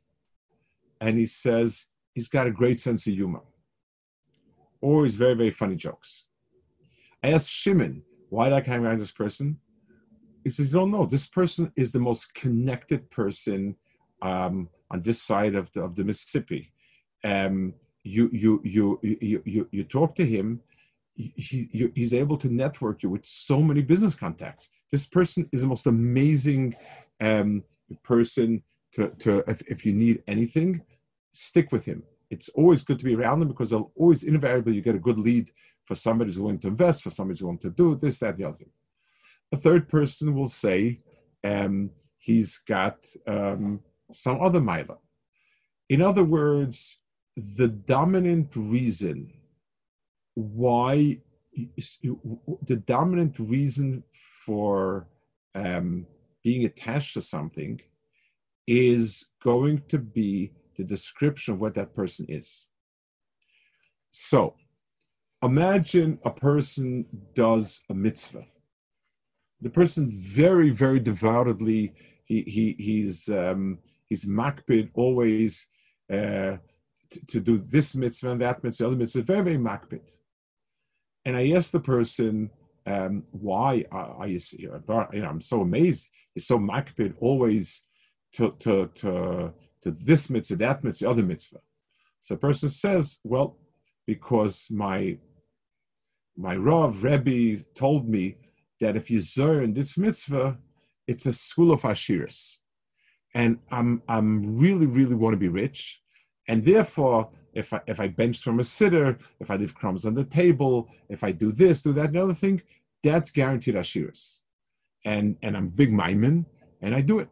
And 1.00 1.18
he 1.18 1.26
says, 1.26 1.86
he's 2.14 2.28
got 2.28 2.46
a 2.46 2.52
great 2.52 2.78
sense 2.78 3.06
of 3.06 3.14
humor. 3.14 3.42
Always 4.80 5.16
very, 5.16 5.34
very 5.34 5.50
funny 5.50 5.74
jokes. 5.74 6.24
I 7.24 7.32
asked 7.32 7.50
Shimon, 7.50 8.02
why 8.28 8.48
do 8.48 8.54
I 8.54 8.60
hang 8.60 8.84
around 8.84 9.00
this 9.00 9.10
person? 9.10 9.58
He 10.44 10.50
says, 10.50 10.66
you 10.66 10.72
don't 10.72 10.90
know. 10.90 11.06
This 11.06 11.26
person 11.26 11.72
is 11.76 11.90
the 11.90 11.98
most 11.98 12.34
connected 12.34 13.10
person 13.10 13.74
um, 14.22 14.68
on 14.90 15.02
this 15.02 15.20
side 15.22 15.54
of 15.54 15.72
the, 15.72 15.82
of 15.82 15.96
the 15.96 16.04
Mississippi. 16.04 16.72
Um, 17.24 17.74
you 18.04 18.28
you 18.32 18.60
you 18.62 19.00
you 19.02 19.42
you, 19.46 19.68
you 19.72 19.84
talk 19.84 20.14
to 20.16 20.26
him 20.26 20.60
he, 21.14 21.90
he's 21.94 22.14
able 22.14 22.37
to 22.38 22.49
network 22.49 23.02
you 23.02 23.11
with 23.11 23.25
so 23.25 23.61
many 23.61 23.83
business 23.83 24.14
contacts. 24.14 24.68
This 24.90 25.06
person 25.06 25.49
is 25.52 25.61
the 25.62 25.66
most 25.66 25.87
amazing 25.87 26.75
um, 27.21 27.62
person 28.02 28.62
to, 28.94 29.09
to 29.21 29.44
if, 29.47 29.62
if 29.62 29.87
you 29.87 29.92
need 29.92 30.23
anything 30.26 30.83
stick 31.33 31.73
with 31.73 31.85
him. 31.85 32.02
It's 32.30 32.49
always 32.50 32.83
good 32.83 32.99
to 32.99 33.04
be 33.04 33.14
around 33.14 33.40
them 33.40 33.49
because 33.49 33.71
they'll 33.71 33.92
always 33.97 34.25
invariably 34.25 34.75
you 34.75 34.83
get 34.83 34.94
a 34.94 35.00
good 35.00 35.18
lead 35.18 35.50
for 35.85 35.94
somebody 35.94 36.28
who's 36.28 36.40
willing 36.40 36.59
to 36.61 36.68
invest 36.68 37.02
for 37.02 37.11
somebody 37.11 37.35
who's 37.35 37.42
willing 37.42 37.59
to 37.59 37.71
do 37.71 37.97
this 37.97 38.18
that 38.21 38.30
and 38.30 38.38
the 38.38 38.49
other 38.49 38.56
thing. 38.56 38.71
A 39.52 39.56
third 39.56 39.88
person 39.88 40.35
will 40.35 40.49
say 40.49 41.00
um, 41.44 41.90
he's 42.18 42.59
got 42.66 43.04
um, 43.26 43.80
some 44.12 44.40
other 44.40 44.61
mila 44.61 44.97
in 45.88 46.02
other 46.02 46.25
words 46.25 46.99
the 47.37 47.68
dominant 47.68 48.49
reason 48.54 49.33
why 50.34 51.18
the 52.66 52.76
dominant 52.86 53.38
reason 53.38 54.02
for 54.44 55.06
um, 55.54 56.06
being 56.42 56.64
attached 56.64 57.14
to 57.14 57.22
something 57.22 57.80
is 58.66 59.26
going 59.42 59.82
to 59.88 59.98
be 59.98 60.52
the 60.76 60.84
description 60.84 61.54
of 61.54 61.60
what 61.60 61.74
that 61.74 61.94
person 61.94 62.26
is. 62.28 62.68
So, 64.10 64.54
imagine 65.42 66.18
a 66.24 66.30
person 66.30 67.04
does 67.34 67.82
a 67.90 67.94
mitzvah. 67.94 68.44
The 69.60 69.70
person 69.70 70.12
very, 70.18 70.70
very 70.70 71.00
devoutly, 71.00 71.94
he, 72.24 72.42
he, 72.42 72.76
he's, 72.78 73.28
um, 73.28 73.78
he's 74.06 74.24
makbid, 74.24 74.90
always 74.94 75.66
uh, 76.12 76.56
to, 77.10 77.26
to, 77.28 77.40
do 77.40 77.58
this 77.68 77.94
mitzvah 77.94 78.30
and 78.30 78.40
that 78.40 78.62
mitzvah, 78.62 78.84
the 78.84 78.88
other 78.88 78.96
mitzvah, 78.96 79.22
very, 79.22 79.42
very 79.42 79.58
makbid. 79.58 80.02
And 81.25 81.37
I 81.37 81.50
asked 81.50 81.73
the 81.73 81.81
person, 81.81 82.50
um, 82.87 83.25
why 83.33 83.85
are 83.90 84.26
you, 84.26 84.38
you 84.52 84.81
know, 84.88 85.26
I'm 85.26 85.40
so 85.40 85.62
amazed. 85.62 86.09
He's 86.35 86.47
so 86.47 86.59
makbid, 86.59 87.14
always 87.21 87.83
to, 88.35 88.54
to, 88.61 88.90
to, 88.97 89.52
to 89.83 89.90
this 89.90 90.28
mitzvah, 90.28 90.57
that 90.57 90.85
mitzvah, 90.85 91.09
other 91.09 91.23
mitzvah. 91.23 91.61
So 92.21 92.35
the 92.35 92.40
person 92.40 92.69
says, 92.69 93.19
well, 93.25 93.57
because 94.07 94.69
my 94.71 95.19
my 96.37 96.57
Rav 96.57 97.04
Rebbe 97.04 97.62
told 97.75 98.09
me 98.09 98.37
that 98.81 98.97
if 98.97 99.09
you 99.11 99.21
learn 99.37 99.73
this 99.73 99.97
mitzvah, 99.97 100.59
it's 101.07 101.26
a 101.26 101.33
school 101.33 101.71
of 101.71 101.83
Ashiris. 101.83 102.59
And 103.35 103.59
I'm 103.71 104.02
I'm 104.09 104.59
really, 104.59 104.87
really 104.87 105.14
want 105.14 105.35
to 105.35 105.38
be 105.38 105.49
rich. 105.49 106.00
And 106.49 106.64
therefore, 106.64 107.31
if 107.54 107.73
I 107.73 107.80
if 107.87 108.00
I 108.00 108.08
bench 108.08 108.42
from 108.42 108.61
a 108.61 108.64
sitter, 108.64 109.18
if 109.40 109.50
I 109.50 109.56
leave 109.56 109.75
crumbs 109.75 110.06
on 110.06 110.14
the 110.14 110.25
table, 110.25 110.90
if 111.08 111.25
I 111.25 111.32
do 111.32 111.52
this, 111.52 111.82
do 111.82 111.92
that, 111.94 112.11
another 112.11 112.34
thing, 112.34 112.62
that's 113.02 113.30
guaranteed 113.30 113.75
Ashiris. 113.75 114.40
And 115.04 115.37
and 115.42 115.56
I'm 115.56 115.68
big 115.68 115.92
maimin, 115.92 116.44
and 116.82 116.94
I 116.94 117.00
do 117.00 117.18
it. 117.18 117.28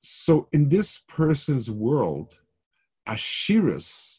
So 0.00 0.48
in 0.52 0.68
this 0.68 0.98
person's 1.08 1.70
world, 1.70 2.38
Ashiris 3.08 4.18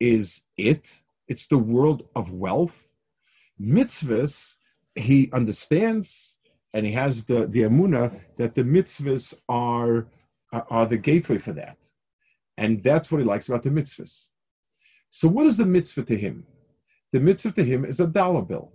is 0.00 0.42
it. 0.56 1.00
It's 1.28 1.46
the 1.46 1.58
world 1.58 2.08
of 2.14 2.32
wealth. 2.32 2.86
Mitzvahs, 3.60 4.56
he 4.94 5.30
understands 5.32 6.36
and 6.74 6.84
he 6.84 6.92
has 6.92 7.24
the, 7.24 7.46
the 7.46 7.62
amuna 7.62 8.20
that 8.36 8.54
the 8.54 8.62
mitzvahs 8.62 9.32
are, 9.48 10.06
are 10.52 10.84
the 10.84 10.98
gateway 10.98 11.38
for 11.38 11.52
that. 11.52 11.78
And 12.58 12.82
that's 12.82 13.10
what 13.10 13.18
he 13.18 13.24
likes 13.24 13.48
about 13.48 13.62
the 13.62 13.70
mitzvahs. 13.70 14.28
So, 15.18 15.28
what 15.28 15.46
is 15.46 15.56
the 15.56 15.64
mitzvah 15.64 16.02
to 16.02 16.16
him? 16.18 16.44
The 17.14 17.20
mitzvah 17.20 17.52
to 17.52 17.64
him 17.64 17.86
is 17.86 18.00
a 18.00 18.06
dollar 18.06 18.42
bill. 18.42 18.70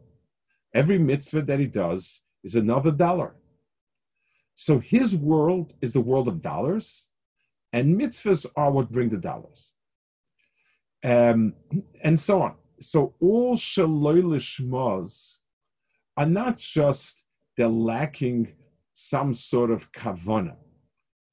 Every 0.73 0.97
mitzvah 0.97 1.43
that 1.43 1.59
he 1.59 1.67
does 1.67 2.21
is 2.43 2.55
another 2.55 2.91
dollar. 2.91 3.35
So, 4.55 4.79
his 4.79 5.15
world 5.15 5.75
is 5.83 5.93
the 5.93 6.01
world 6.01 6.27
of 6.27 6.41
dollars, 6.41 7.05
and 7.73 7.95
mitzvahs 7.95 8.47
are 8.55 8.71
what 8.71 8.91
bring 8.91 9.09
the 9.09 9.17
dollars. 9.17 9.71
Um, 11.03 11.53
and 12.03 12.19
so 12.19 12.41
on. 12.41 12.55
So, 12.79 13.13
all 13.19 13.55
shaloi 13.55 14.23
lishmaz 14.23 15.41
are 16.17 16.25
not 16.25 16.57
just 16.57 17.21
they're 17.55 17.67
lacking 17.67 18.51
some 18.93 19.35
sort 19.35 19.69
of 19.69 19.91
kavana 19.91 20.55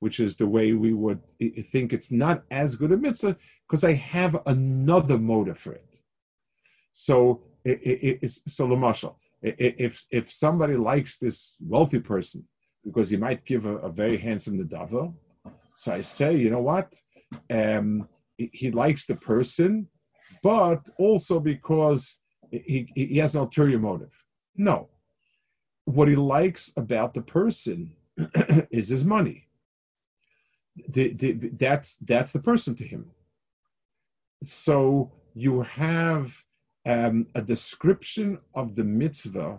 which 0.00 0.20
is 0.20 0.36
the 0.36 0.46
way 0.46 0.72
we 0.72 0.92
would 0.92 1.20
think 1.72 1.92
it's 1.92 2.10
not 2.10 2.44
as 2.50 2.76
good 2.76 2.92
a 2.92 2.96
mitzvah 2.96 3.36
because 3.68 3.84
I 3.84 3.94
have 3.94 4.40
another 4.46 5.18
motive 5.18 5.58
for 5.58 5.72
it. 5.72 5.96
So 6.92 7.42
it, 7.64 7.80
it, 7.82 8.18
it's 8.22 8.40
so 8.46 8.66
Lamashal. 8.66 9.16
If 9.42 10.04
if 10.10 10.32
somebody 10.32 10.76
likes 10.76 11.18
this 11.18 11.56
wealthy 11.60 12.00
person 12.00 12.44
because 12.84 13.10
he 13.10 13.16
might 13.16 13.44
give 13.44 13.66
a, 13.66 13.76
a 13.78 13.90
very 13.90 14.16
handsome 14.16 14.58
nadava, 14.58 15.12
so 15.74 15.92
I 15.92 16.00
say, 16.00 16.36
you 16.36 16.50
know 16.50 16.60
what, 16.60 16.94
um, 17.50 18.08
he 18.36 18.70
likes 18.70 19.06
the 19.06 19.14
person, 19.14 19.86
but 20.42 20.88
also 20.98 21.38
because 21.38 22.18
he, 22.50 22.90
he 22.94 23.18
has 23.18 23.34
an 23.34 23.42
ulterior 23.42 23.78
motive. 23.78 24.12
No, 24.56 24.88
what 25.84 26.08
he 26.08 26.16
likes 26.16 26.72
about 26.76 27.14
the 27.14 27.22
person 27.22 27.92
is 28.70 28.88
his 28.88 29.04
money 29.04 29.47
that's 30.88 31.96
that's 31.96 32.32
the 32.32 32.40
person 32.40 32.74
to 32.76 32.84
him. 32.84 33.06
So 34.44 35.12
you 35.34 35.62
have 35.62 36.32
um, 36.86 37.26
a 37.34 37.42
description 37.42 38.38
of 38.54 38.74
the 38.74 38.84
mitzvah 38.84 39.58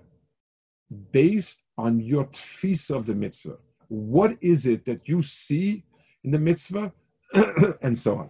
based 1.11 1.63
on 1.77 1.99
your 1.99 2.25
tfisa 2.25 2.95
of 2.95 3.05
the 3.05 3.15
mitzvah. 3.15 3.57
What 3.87 4.37
is 4.41 4.65
it 4.65 4.85
that 4.85 5.07
you 5.07 5.21
see 5.21 5.83
in 6.23 6.31
the 6.31 6.39
mitzvah, 6.39 6.91
and 7.81 7.97
so 7.97 8.17
on. 8.17 8.29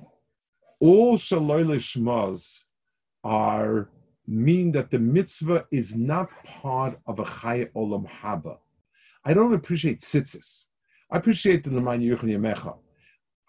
All 0.79 1.17
shaloi 1.17 1.65
lishmaz 1.65 2.63
are 3.23 3.89
mean 4.27 4.71
that 4.73 4.91
the 4.91 4.99
mitzvah 4.99 5.65
is 5.71 5.95
not 5.95 6.29
part 6.45 6.99
of 7.07 7.19
a 7.19 7.23
chaya 7.23 7.71
olam 7.73 8.07
haba. 8.07 8.57
I 9.25 9.33
don't 9.33 9.53
appreciate 9.53 10.01
tzitzis. 10.01 10.65
I 11.11 11.17
appreciate 11.17 11.63
the 11.63 11.71
Leman 11.71 12.01
Yuchon 12.01 12.29
Yamecha. 12.35 12.77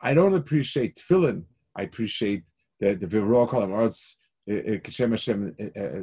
I 0.03 0.15
don't 0.15 0.35
appreciate 0.35 0.97
tefillin. 0.97 1.45
I 1.77 1.83
appreciate 1.83 2.45
the 2.81 2.95
the 2.95 3.07
Viror 3.07 3.49
Kolam 3.49 3.73
Arts 3.73 4.17
Kishem 4.49 5.11
Hashem 5.11 5.55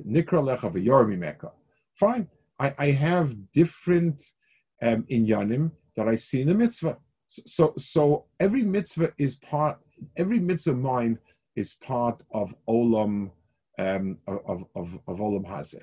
Nikra 0.08 0.42
Lecha 0.48 0.72
V'Yormi 0.72 1.18
Meka. 1.18 1.52
Fine. 1.96 2.28
I, 2.60 2.74
I 2.78 2.92
have 2.92 3.36
different 3.54 4.24
um, 4.82 5.04
inyanim 5.12 5.72
that 5.96 6.08
I 6.08 6.16
see 6.16 6.42
in 6.42 6.48
the 6.48 6.54
mitzvah. 6.54 6.98
So, 7.28 7.74
so 7.78 8.26
every 8.40 8.64
mitzvah 8.64 9.12
is 9.18 9.36
part. 9.36 9.80
Every 10.16 10.40
mitzvah 10.40 10.76
mine 10.76 11.18
is 11.56 11.74
part 11.76 12.22
of 12.32 12.54
olam 12.70 13.32
um, 13.80 14.18
of, 14.28 14.66
of, 14.76 15.00
of 15.08 15.18
olam 15.18 15.46
hazeh 15.46 15.82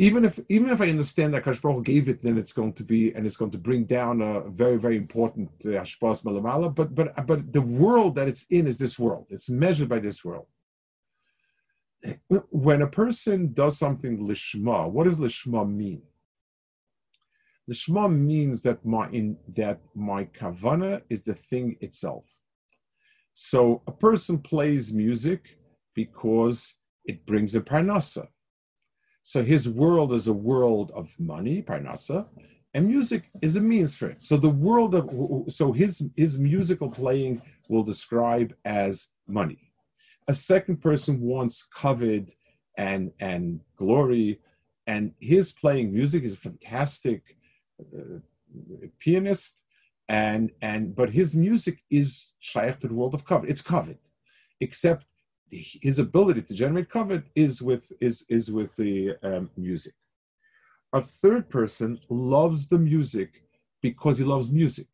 even 0.00 0.24
if 0.24 0.38
even 0.48 0.70
if 0.70 0.80
I 0.80 0.88
understand 0.88 1.34
that 1.34 1.42
Kadosh 1.42 1.84
gave 1.84 2.08
it, 2.08 2.22
then 2.22 2.38
it's 2.38 2.52
going 2.52 2.72
to 2.74 2.84
be 2.84 3.12
and 3.14 3.26
it's 3.26 3.36
going 3.36 3.50
to 3.50 3.58
bring 3.58 3.84
down 3.84 4.22
a 4.22 4.48
very 4.48 4.76
very 4.76 4.96
important 4.96 5.50
hashpas 5.58 6.24
uh, 6.24 6.30
malamala. 6.30 6.72
But 6.72 6.94
but 6.94 7.26
but 7.26 7.52
the 7.52 7.60
world 7.60 8.14
that 8.14 8.28
it's 8.28 8.46
in 8.50 8.68
is 8.68 8.78
this 8.78 8.96
world. 8.96 9.26
It's 9.28 9.50
measured 9.50 9.88
by 9.88 9.98
this 9.98 10.24
world. 10.24 10.46
When 12.50 12.82
a 12.82 12.86
person 12.86 13.52
does 13.52 13.76
something 13.76 14.24
lishma, 14.24 14.88
what 14.88 15.04
does 15.04 15.18
lishma 15.18 15.68
mean? 15.68 16.02
Lishma 17.68 18.08
means 18.08 18.62
that 18.62 18.84
my 18.86 19.08
in 19.10 19.36
that 19.56 19.80
my 19.96 20.26
kavana 20.26 21.02
is 21.10 21.22
the 21.22 21.34
thing 21.34 21.76
itself. 21.80 22.24
So 23.34 23.82
a 23.88 23.92
person 23.92 24.38
plays 24.38 24.92
music 24.92 25.58
because 25.94 26.74
it 27.04 27.26
brings 27.26 27.56
a 27.56 27.60
parnasa 27.60 28.28
so 29.28 29.44
his 29.44 29.68
world 29.68 30.14
is 30.14 30.26
a 30.26 30.32
world 30.32 30.90
of 30.94 31.14
money, 31.20 31.60
parnasa, 31.60 32.26
and 32.72 32.88
music 32.88 33.28
is 33.42 33.56
a 33.56 33.60
means 33.60 33.94
for 33.94 34.08
it. 34.08 34.22
So 34.22 34.38
the 34.38 34.48
world 34.48 34.94
of 34.94 35.04
so 35.52 35.70
his 35.70 36.02
his 36.16 36.38
musical 36.38 36.88
playing 36.88 37.42
will 37.68 37.82
describe 37.82 38.54
as 38.64 39.08
money. 39.26 39.70
A 40.28 40.34
second 40.34 40.78
person 40.80 41.20
wants 41.20 41.62
covet 41.62 42.36
and 42.78 43.12
and 43.20 43.60
glory, 43.76 44.40
and 44.86 45.12
his 45.20 45.52
playing 45.52 45.92
music 45.92 46.24
is 46.24 46.32
a 46.32 46.44
fantastic 46.48 47.36
uh, 47.82 48.20
pianist, 48.98 49.60
and 50.08 50.50
and 50.62 50.96
but 50.96 51.10
his 51.10 51.34
music 51.34 51.84
is 51.90 52.28
shaykh 52.38 52.78
to 52.78 52.88
the 52.88 52.94
world 52.94 53.14
of 53.14 53.26
covet. 53.26 53.50
It's 53.50 53.60
covet, 53.60 54.00
except 54.62 55.04
his 55.50 55.98
ability 55.98 56.42
to 56.42 56.54
generate 56.54 56.88
kavod 56.88 57.24
is 57.34 57.62
with 57.62 57.90
is 58.00 58.24
is 58.28 58.50
with 58.50 58.74
the 58.76 59.16
um, 59.22 59.50
music. 59.56 59.94
A 60.92 61.02
third 61.02 61.48
person 61.48 61.98
loves 62.08 62.68
the 62.68 62.78
music 62.78 63.42
because 63.82 64.18
he 64.18 64.24
loves 64.24 64.50
music, 64.50 64.88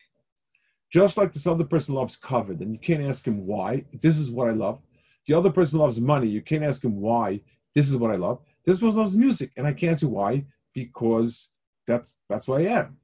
just 0.92 1.16
like 1.16 1.32
this 1.32 1.46
other 1.46 1.64
person 1.64 1.94
loves 1.94 2.18
kavod, 2.18 2.60
and 2.60 2.72
you 2.72 2.78
can't 2.78 3.04
ask 3.04 3.26
him 3.26 3.46
why. 3.46 3.84
This 4.00 4.18
is 4.18 4.30
what 4.30 4.48
I 4.48 4.52
love. 4.52 4.80
The 5.26 5.34
other 5.34 5.50
person 5.50 5.78
loves 5.78 6.00
money. 6.00 6.28
You 6.28 6.42
can't 6.42 6.64
ask 6.64 6.84
him 6.84 7.00
why. 7.00 7.40
This 7.74 7.88
is 7.88 7.96
what 7.96 8.10
I 8.10 8.16
love. 8.16 8.40
This 8.64 8.78
person 8.78 8.98
loves 8.98 9.16
music, 9.16 9.52
and 9.56 9.66
I 9.66 9.72
can't 9.72 9.98
say 9.98 10.06
why 10.06 10.44
because 10.74 11.48
that's 11.86 12.14
that's 12.28 12.48
what 12.48 12.60
I 12.60 12.66
am. 12.66 12.96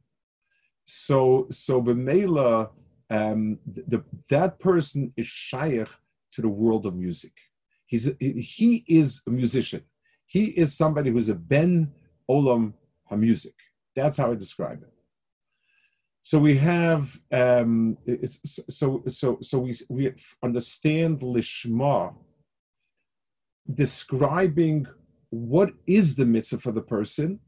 So 0.85 1.47
so 1.51 1.83
b'meila, 1.83 2.71
um, 3.11 3.59
the, 3.67 4.03
that 4.29 4.59
person 4.59 5.13
is 5.17 5.27
shaykh 5.27 5.89
to 6.33 6.43
the 6.43 6.49
world 6.49 6.87
of 6.87 6.95
music. 6.95 7.33
He's 7.87 8.11
he 8.21 8.85
is 8.87 9.21
a 9.27 9.31
musician. 9.31 9.83
He 10.27 10.45
is 10.45 10.77
somebody 10.77 11.11
who's 11.11 11.29
a 11.29 11.35
ben 11.35 11.93
olam 12.31 12.75
hamusic. 13.11 13.55
That's 13.97 14.19
how 14.19 14.31
I 14.31 14.37
describe 14.37 14.83
it. 14.83 14.93
So 16.23 16.39
we 16.39 16.57
have 16.59 17.19
um, 17.33 17.97
so 18.79 19.03
so 19.09 19.39
so 19.41 19.59
we 19.59 19.77
we 19.89 20.13
understand 20.43 21.21
lishma 21.21 22.15
describing 23.73 24.87
what 25.31 25.71
is 25.87 26.15
the 26.15 26.27
mitzvah 26.27 26.59
for 26.59 26.73
the 26.73 26.83
person 26.83 27.41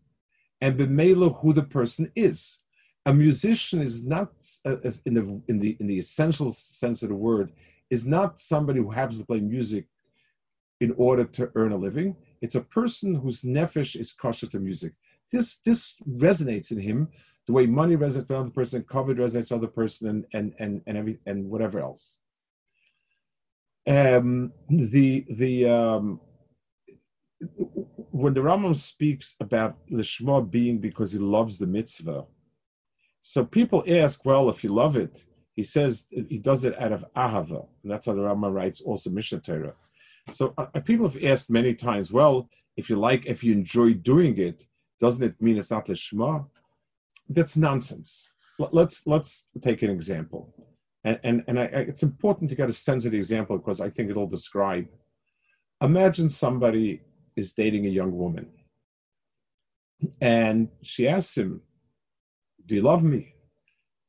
and 0.61 0.79
b'meila 0.79 1.41
who 1.41 1.53
the 1.53 1.63
person 1.63 2.11
is. 2.17 2.59
A 3.05 3.13
musician 3.13 3.83
is 3.83 4.05
not 4.05 4.31
uh, 4.65 4.77
in 5.05 5.15
the 5.15 5.43
in 5.49 5.59
the 5.59 5.77
in 5.81 5.87
the 5.89 5.99
essential 5.99 6.51
sense 6.53 7.03
of 7.03 7.11
the 7.11 7.15
word 7.15 7.53
is 7.95 8.07
not 8.07 8.41
somebody 8.41 8.81
who 8.81 8.91
happens 8.91 9.19
to 9.19 9.27
play 9.27 9.41
music 9.41 9.85
in 10.81 10.91
order 10.97 11.25
to 11.25 11.51
earn 11.55 11.73
a 11.73 11.77
living. 11.77 12.17
It's 12.41 12.55
a 12.55 12.69
person 12.79 13.15
whose 13.15 13.43
nefesh 13.43 13.95
is 14.03 14.15
kosher 14.15 14.49
to 14.49 14.59
music. 14.59 14.93
This 15.31 15.49
this 15.67 15.81
resonates 16.27 16.73
in 16.73 16.81
him 16.81 16.99
the 17.47 17.53
way 17.53 17.67
money 17.67 17.97
resonates 17.97 18.29
with 18.29 18.31
another 18.31 18.57
person, 18.61 18.83
kavod 18.83 19.19
resonates 19.19 19.51
with 19.51 19.61
other 19.61 19.75
person, 19.81 20.09
and 20.09 20.25
and 20.33 20.55
and 20.59 20.73
and 20.87 20.97
every 21.01 21.19
and 21.27 21.39
whatever 21.53 21.81
else. 21.89 22.05
Um, 23.87 24.53
the 24.71 25.27
the 25.43 25.55
um, 25.79 26.21
when 28.21 28.33
the 28.35 28.45
Rambam 28.49 28.77
speaks 28.77 29.37
about 29.39 29.73
lishma 29.91 30.37
being 30.59 30.79
because 30.79 31.13
he 31.13 31.19
loves 31.19 31.59
the 31.59 31.67
mitzvah, 31.67 32.25
so 33.21 33.45
people 33.45 33.85
ask, 33.87 34.25
well, 34.25 34.49
if 34.49 34.65
you 34.65 34.73
love 34.73 34.97
it, 34.97 35.15
he 35.55 35.63
says 35.63 36.07
he 36.11 36.39
does 36.39 36.65
it 36.65 36.81
out 36.81 36.93
of 36.93 37.05
ahava, 37.15 37.67
and 37.83 37.93
that's 37.93 38.07
how 38.07 38.15
the 38.15 38.23
Rambam 38.23 38.55
writes 38.55 38.81
also 38.81 39.11
Mishnah 39.11 39.41
Torah. 39.41 39.75
So 40.33 40.55
uh, 40.57 40.67
people 40.81 41.09
have 41.09 41.23
asked 41.23 41.51
many 41.51 41.75
times, 41.75 42.13
well, 42.13 42.49
if 42.77 42.89
you 42.89 42.97
like, 42.97 43.27
if 43.27 43.45
you 43.45 43.53
enjoy 43.53 43.95
doing 43.95 44.39
it, 44.39 44.67
doesn't 45.01 45.23
it 45.23 45.41
mean 45.43 45.59
it's 45.59 45.71
not 45.71 45.87
lishma? 45.87 46.47
That's 47.29 47.57
nonsense. 47.57 48.31
Let's 48.59 49.07
let's 49.07 49.49
take 49.61 49.83
an 49.83 49.91
example, 49.91 50.55
and 51.05 51.19
and, 51.25 51.45
and 51.49 51.59
I, 51.59 51.65
it's 51.65 52.03
important 52.03 52.49
to 52.51 52.57
get 52.57 52.71
a 52.71 52.73
sense 52.73 53.05
of 53.05 53.13
the 53.13 53.19
example 53.19 53.59
because 53.59 53.81
I 53.81 53.91
think 53.91 54.11
it'll 54.11 54.27
describe. 54.27 54.87
Imagine 55.83 56.29
somebody 56.29 57.03
is 57.35 57.53
dating 57.53 57.87
a 57.87 57.91
young 57.91 58.17
woman, 58.17 58.47
and 60.21 60.69
she 60.83 61.09
asks 61.09 61.37
him, 61.37 61.63
"Do 62.65 62.77
you 62.77 62.83
love 62.83 63.03
me?" 63.03 63.32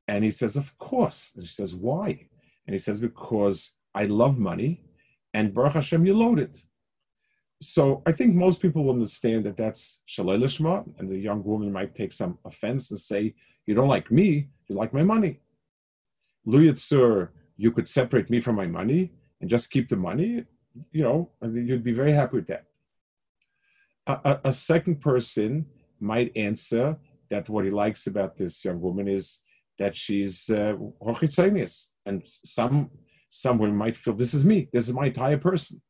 And 0.08 0.24
he 0.24 0.32
says, 0.32 0.58
Of 0.58 0.78
course. 0.78 1.34
And 1.36 1.46
she 1.46 1.54
says, 1.54 1.76
Why? 1.76 2.28
And 2.68 2.74
he 2.74 2.80
says, 2.80 3.00
Because 3.00 3.72
I 3.96 4.06
love 4.06 4.38
money 4.38 4.84
and 5.34 5.54
Baruch 5.54 5.74
Hashem, 5.74 6.06
you 6.06 6.14
load 6.14 6.40
it. 6.40 6.64
So 7.62 8.04
I 8.06 8.12
think 8.12 8.36
most 8.36 8.62
people 8.62 8.84
will 8.84 8.94
understand 8.94 9.46
that 9.46 9.58
that's 9.58 10.02
Shalei 10.08 10.38
Lishma, 10.38 10.86
and 11.00 11.10
the 11.10 11.18
young 11.18 11.44
woman 11.44 11.72
might 11.72 11.96
take 11.96 12.12
some 12.12 12.38
offense 12.46 12.92
and 12.92 13.00
say, 13.00 13.34
You 13.66 13.76
don't 13.76 13.88
like 13.88 14.12
me, 14.12 14.50
you 14.68 14.76
like 14.76 14.94
my 14.94 15.04
money. 15.04 15.40
Luyitzur, 16.48 17.30
you 17.56 17.72
could 17.72 17.88
separate 17.88 18.30
me 18.30 18.42
from 18.42 18.56
my 18.56 18.68
money 18.68 19.12
and 19.40 19.50
just 19.50 19.72
keep 19.72 19.88
the 19.88 19.96
money, 19.96 20.46
you 20.92 21.04
know, 21.04 21.30
you'd 21.42 21.84
be 21.84 21.94
very 21.94 22.12
happy 22.12 22.38
with 22.38 22.48
that. 22.48 22.66
A, 24.08 24.14
a, 24.14 24.42
a 24.46 24.54
second 24.54 25.00
person 25.02 25.66
might 26.00 26.36
answer 26.36 26.98
that 27.30 27.50
what 27.50 27.66
he 27.66 27.72
likes 27.72 28.08
about 28.08 28.36
this 28.38 28.64
young 28.66 28.82
woman 28.82 29.08
is 29.08 29.40
that 29.80 29.96
she's 29.96 30.50
uh, 30.50 30.76
and 32.06 32.22
some 32.26 32.90
someone 33.30 33.76
might 33.76 33.98
feel 33.98 34.14
this 34.14 34.34
is 34.34 34.46
me, 34.46 34.70
this 34.72 34.88
is 34.88 34.94
my 34.94 35.08
entire 35.08 35.38
person, 35.38 35.82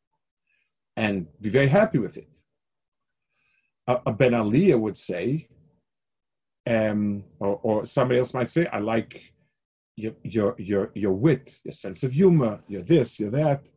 and 0.96 1.28
be 1.42 1.50
very 1.50 1.68
happy 1.68 2.00
with 2.00 2.18
it. 2.18 2.30
A, 3.88 4.00
a 4.06 4.14
Ben 4.14 4.32
Aliyah 4.32 4.80
would 4.80 4.96
say, 4.96 5.48
um, 6.66 7.26
or, 7.40 7.60
or 7.64 7.86
somebody 7.86 8.20
else 8.20 8.34
might 8.34 8.50
say, 8.50 8.66
I 8.68 8.80
like 8.80 9.34
your 9.96 10.14
your 10.24 10.56
your 10.58 10.92
your 10.94 11.14
wit, 11.14 11.60
your 11.64 11.74
sense 11.74 12.04
of 12.04 12.14
humor, 12.14 12.62
your 12.68 12.82
this, 12.82 13.20
your 13.20 13.32
that, 13.32 13.70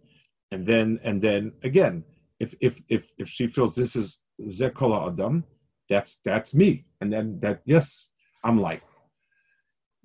and 0.52 0.64
then 0.66 1.00
and 1.02 1.20
then 1.20 1.52
again, 1.62 2.04
if 2.38 2.54
if 2.60 2.80
if 2.88 3.10
if 3.18 3.28
she 3.28 3.48
feels 3.48 3.74
this 3.74 3.96
is 3.96 4.18
Zekola 4.42 5.12
Adam, 5.12 5.44
that's 5.90 6.20
that's 6.24 6.54
me, 6.54 6.86
and 7.00 7.12
then 7.12 7.40
that 7.40 7.62
yes, 7.64 8.10
I'm 8.44 8.60
like 8.60 8.82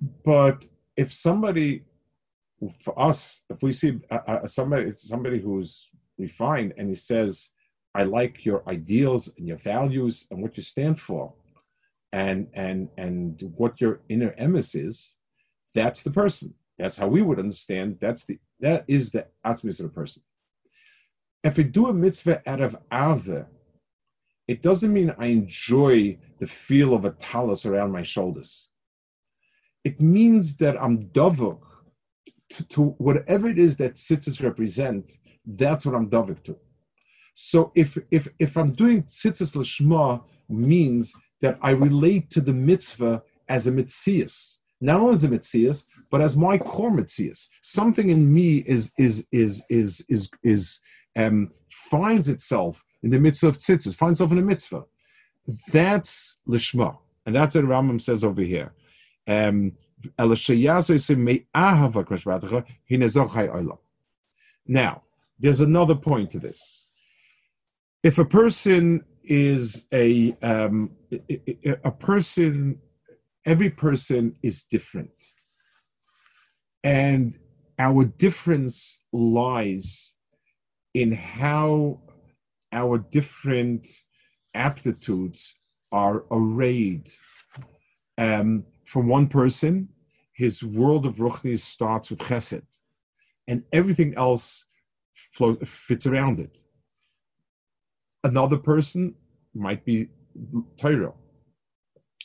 but 0.02 0.68
if 0.98 1.14
somebody, 1.14 1.84
for 2.80 3.00
us, 3.00 3.44
if 3.50 3.62
we 3.62 3.72
see 3.72 4.00
uh, 4.10 4.20
uh, 4.28 4.48
somebody 4.48 4.92
somebody 4.94 5.40
who's 5.40 5.90
refined 6.18 6.74
and 6.78 6.90
he 6.90 6.96
says, 6.96 7.50
"I 7.94 8.04
like 8.04 8.46
your 8.46 8.68
ideals 8.68 9.30
and 9.38 9.48
your 9.48 9.58
values 9.58 10.28
and 10.32 10.42
what 10.42 10.58
you 10.58 10.64
stand 10.64 11.00
for," 11.00 11.34
and 12.12 12.48
and 12.54 12.90
and 12.98 13.54
what 13.58 13.80
your 13.80 14.02
inner 14.10 14.32
emes 14.40 14.76
is, 14.76 15.16
that's 15.74 16.04
the 16.04 16.12
person. 16.12 16.54
That's 16.78 16.98
how 16.98 17.08
we 17.08 17.22
would 17.22 17.40
understand. 17.40 17.98
That's 18.02 18.26
the 18.26 18.40
that 18.60 18.86
is 18.88 19.12
the 19.12 19.28
atzmis 19.46 19.80
of 19.80 19.88
the 19.88 19.94
person. 19.94 20.24
If 21.44 21.58
we 21.58 21.64
do 21.64 21.88
a 21.88 21.94
mitzvah 21.94 22.42
out 22.48 22.62
of 22.62 22.78
arve, 22.92 23.46
it 24.48 24.62
doesn't 24.62 24.94
mean 24.94 25.14
I 25.18 25.28
enjoy 25.28 26.18
the 26.40 26.48
feel 26.48 26.94
of 26.94 27.06
a 27.06 27.12
talus 27.12 27.66
around 27.66 27.92
my 27.92 28.04
shoulders 28.04 28.71
it 29.84 30.00
means 30.00 30.56
that 30.58 30.82
I'm 30.82 31.06
dovuk 31.08 31.60
to, 32.52 32.64
to, 32.66 32.82
whatever 32.98 33.48
it 33.48 33.58
is 33.58 33.78
that 33.78 33.96
tzitzis 33.96 34.44
represent. 34.44 35.18
That's 35.46 35.86
what 35.86 35.96
I'm 35.96 36.10
dovuk 36.10 36.44
to. 36.44 36.58
So 37.34 37.72
if 37.76 37.98
if 38.12 38.28
if 38.40 38.58
I'm 38.58 38.74
doing 38.74 39.04
tzitzis 39.04 39.56
lishma 39.56 40.24
means 40.50 41.14
that 41.42 41.58
I 41.62 41.72
relate 41.72 42.30
to 42.32 42.42
the 42.42 42.54
mitzvah 42.54 43.24
as 43.50 43.68
a 43.68 43.72
mitzias, 43.72 44.60
not 44.80 45.00
only 45.00 45.16
as 45.16 45.24
a 45.24 45.30
mitzias, 45.30 45.86
but 46.10 46.22
as 46.22 46.38
my 46.38 46.58
core 46.58 46.92
mitzias. 46.92 47.48
Something 47.62 48.10
in 48.10 48.32
me 48.32 48.58
is 48.68 48.92
is 48.98 49.26
is 49.32 49.64
is 49.70 50.04
is 50.10 50.30
is 50.44 50.80
um, 51.16 51.50
finds 51.72 52.30
itself 52.30 52.84
in 53.04 53.10
the 53.10 53.20
mitzvah 53.20 53.48
of 53.48 53.58
tzitzis, 53.58 53.96
finds 53.96 54.18
itself 54.18 54.32
in 54.34 54.38
a 54.38 54.42
mitzvah. 54.42 54.84
That's 55.72 56.38
lishma, 56.48 56.98
and 57.26 57.36
that's 57.36 57.56
what 57.56 57.66
Rambam 57.66 58.02
says 58.02 58.24
over 58.24 58.42
here. 58.42 58.74
Um, 59.28 59.74
now, 64.68 65.04
there's 65.40 65.62
another 65.62 65.96
point 65.96 66.30
to 66.32 66.40
this. 66.40 66.86
If 68.04 68.18
a 68.18 68.26
person 68.26 69.04
is 69.24 69.88
a 69.94 70.36
um, 70.42 70.92
a 71.84 71.92
person, 71.92 72.80
every 73.46 73.70
person 73.70 74.36
is 74.42 74.64
different, 74.64 75.12
and 76.84 77.38
our 77.80 78.06
difference 78.06 79.00
lies 79.14 80.14
in 80.94 81.12
how 81.12 82.00
our 82.74 82.98
different 82.98 83.88
aptitudes 84.54 85.56
are 85.92 86.24
arrayed. 86.32 87.10
Um, 88.18 88.66
from 88.92 89.08
one 89.08 89.26
person, 89.26 89.88
his 90.34 90.62
world 90.64 91.06
of 91.06 91.16
Ruchnis 91.16 91.62
starts 91.62 92.10
with 92.10 92.20
Chesed, 92.20 92.80
and 93.48 93.64
everything 93.72 94.14
else 94.18 94.66
flow, 95.16 95.56
fits 95.64 96.06
around 96.06 96.40
it. 96.40 96.58
Another 98.26 98.58
person 98.58 99.16
might 99.54 99.86
be 99.86 100.10
Torah. 100.76 101.14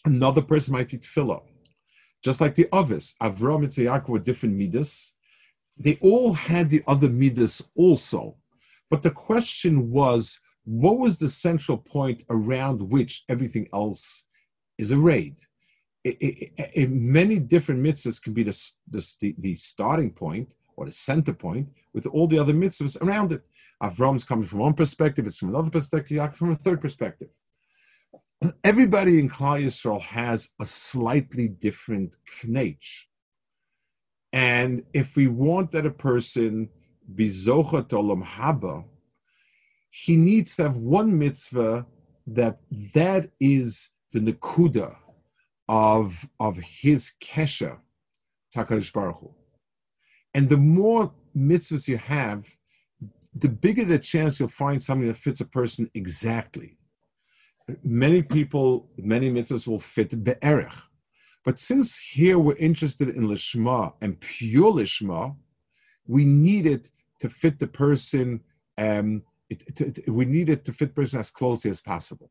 Another 0.06 0.42
person 0.42 0.72
might 0.72 0.90
be 0.90 0.98
Tefillah. 0.98 1.42
Just 2.24 2.40
like 2.40 2.56
the 2.56 2.68
others, 2.72 3.14
Avram 3.22 3.62
and 3.62 3.72
Yaakov 3.72 4.08
were 4.08 4.18
different 4.18 4.56
midas. 4.56 5.12
They 5.78 5.96
all 6.02 6.32
had 6.32 6.68
the 6.68 6.82
other 6.88 7.08
midas 7.08 7.62
also. 7.76 8.34
But 8.90 9.02
the 9.04 9.12
question 9.12 9.92
was, 9.92 10.40
what 10.64 10.98
was 10.98 11.16
the 11.16 11.28
central 11.28 11.78
point 11.78 12.24
around 12.28 12.82
which 12.82 13.22
everything 13.28 13.68
else 13.72 14.24
is 14.78 14.90
arrayed? 14.90 15.36
It, 16.06 16.52
it, 16.74 16.90
many 16.90 17.38
different 17.38 17.82
mitzvahs 17.82 18.22
can 18.22 18.32
be 18.32 18.42
the, 18.42 18.70
the, 18.90 19.34
the, 19.38 19.54
starting 19.54 20.10
point 20.10 20.54
or 20.76 20.86
the 20.86 20.92
center 20.92 21.32
point 21.32 21.68
with 21.94 22.06
all 22.06 22.26
the 22.28 22.38
other 22.38 22.52
mitzvahs 22.52 23.00
around 23.02 23.32
it. 23.32 23.42
Avram's 23.82 24.24
coming 24.24 24.46
from 24.46 24.60
one 24.60 24.74
perspective, 24.74 25.26
it's 25.26 25.38
from 25.38 25.50
another 25.50 25.70
perspective, 25.70 26.16
Yaakov 26.16 26.36
from 26.36 26.52
a 26.52 26.56
third 26.56 26.80
perspective. 26.80 27.28
Everybody 28.64 29.18
in 29.18 29.28
Klal 29.28 29.64
Yisrael 29.64 30.00
has 30.00 30.50
a 30.60 30.66
slightly 30.66 31.48
different 31.48 32.16
knech. 32.44 32.84
And 34.32 34.82
if 34.92 35.16
we 35.16 35.26
want 35.26 35.72
that 35.72 35.86
a 35.86 35.90
person 35.90 36.68
be 37.14 37.28
zochat 37.28 37.88
olam 37.88 38.24
haba, 38.24 38.84
he 39.90 40.16
needs 40.16 40.56
to 40.56 40.64
have 40.64 40.76
one 40.76 41.18
mitzvah 41.18 41.86
that 42.26 42.58
that 42.94 43.30
is 43.40 43.90
the 44.12 44.20
nekuda, 44.20 44.94
of, 45.68 46.28
of 46.38 46.56
his 46.56 47.12
kesha, 47.20 47.78
Takarish 48.54 48.92
Baruch 48.92 49.18
Hu. 49.20 49.34
And 50.34 50.48
the 50.48 50.56
more 50.56 51.12
mitzvahs 51.36 51.88
you 51.88 51.98
have, 51.98 52.46
the 53.34 53.48
bigger 53.48 53.84
the 53.84 53.98
chance 53.98 54.38
you'll 54.38 54.48
find 54.48 54.82
something 54.82 55.08
that 55.08 55.16
fits 55.16 55.40
a 55.40 55.44
person 55.44 55.90
exactly. 55.94 56.78
Many 57.82 58.22
people, 58.22 58.88
many 58.96 59.30
mitzvahs 59.30 59.66
will 59.66 59.80
fit 59.80 60.22
be'erech. 60.24 60.74
But 61.44 61.58
since 61.58 61.96
here 61.96 62.38
we're 62.38 62.56
interested 62.56 63.08
in 63.10 63.28
lishma 63.28 63.92
and 64.00 64.18
pure 64.20 64.72
lishma, 64.72 65.34
we 66.06 66.24
need 66.24 66.66
it 66.66 66.90
to 67.20 67.28
fit 67.28 67.58
the 67.58 67.66
person. 67.66 68.40
Um, 68.78 69.22
it, 69.48 69.76
to, 69.76 70.10
we 70.10 70.24
need 70.24 70.48
it 70.48 70.64
to 70.64 70.72
fit 70.72 70.94
person 70.94 71.20
as 71.20 71.30
closely 71.30 71.70
as 71.70 71.80
possible 71.80 72.30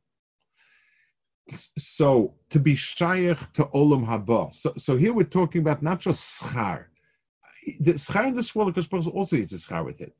so 1.53 2.33
to 2.49 2.59
be 2.59 2.75
shaykh 2.75 3.37
to 3.53 3.65
olam 3.65 4.05
haba. 4.05 4.53
So, 4.53 4.73
so 4.77 4.97
here 4.97 5.13
we're 5.13 5.23
talking 5.23 5.61
about 5.61 5.83
not 5.83 5.99
just 5.99 6.43
schar. 6.43 6.85
The 7.79 7.93
schar 7.93 8.27
in 8.27 8.35
this 8.35 8.55
world, 8.55 8.73
because 8.73 9.07
also 9.07 9.37
needs 9.37 9.53
a 9.53 9.57
schar 9.57 9.85
with 9.85 10.01
it. 10.01 10.15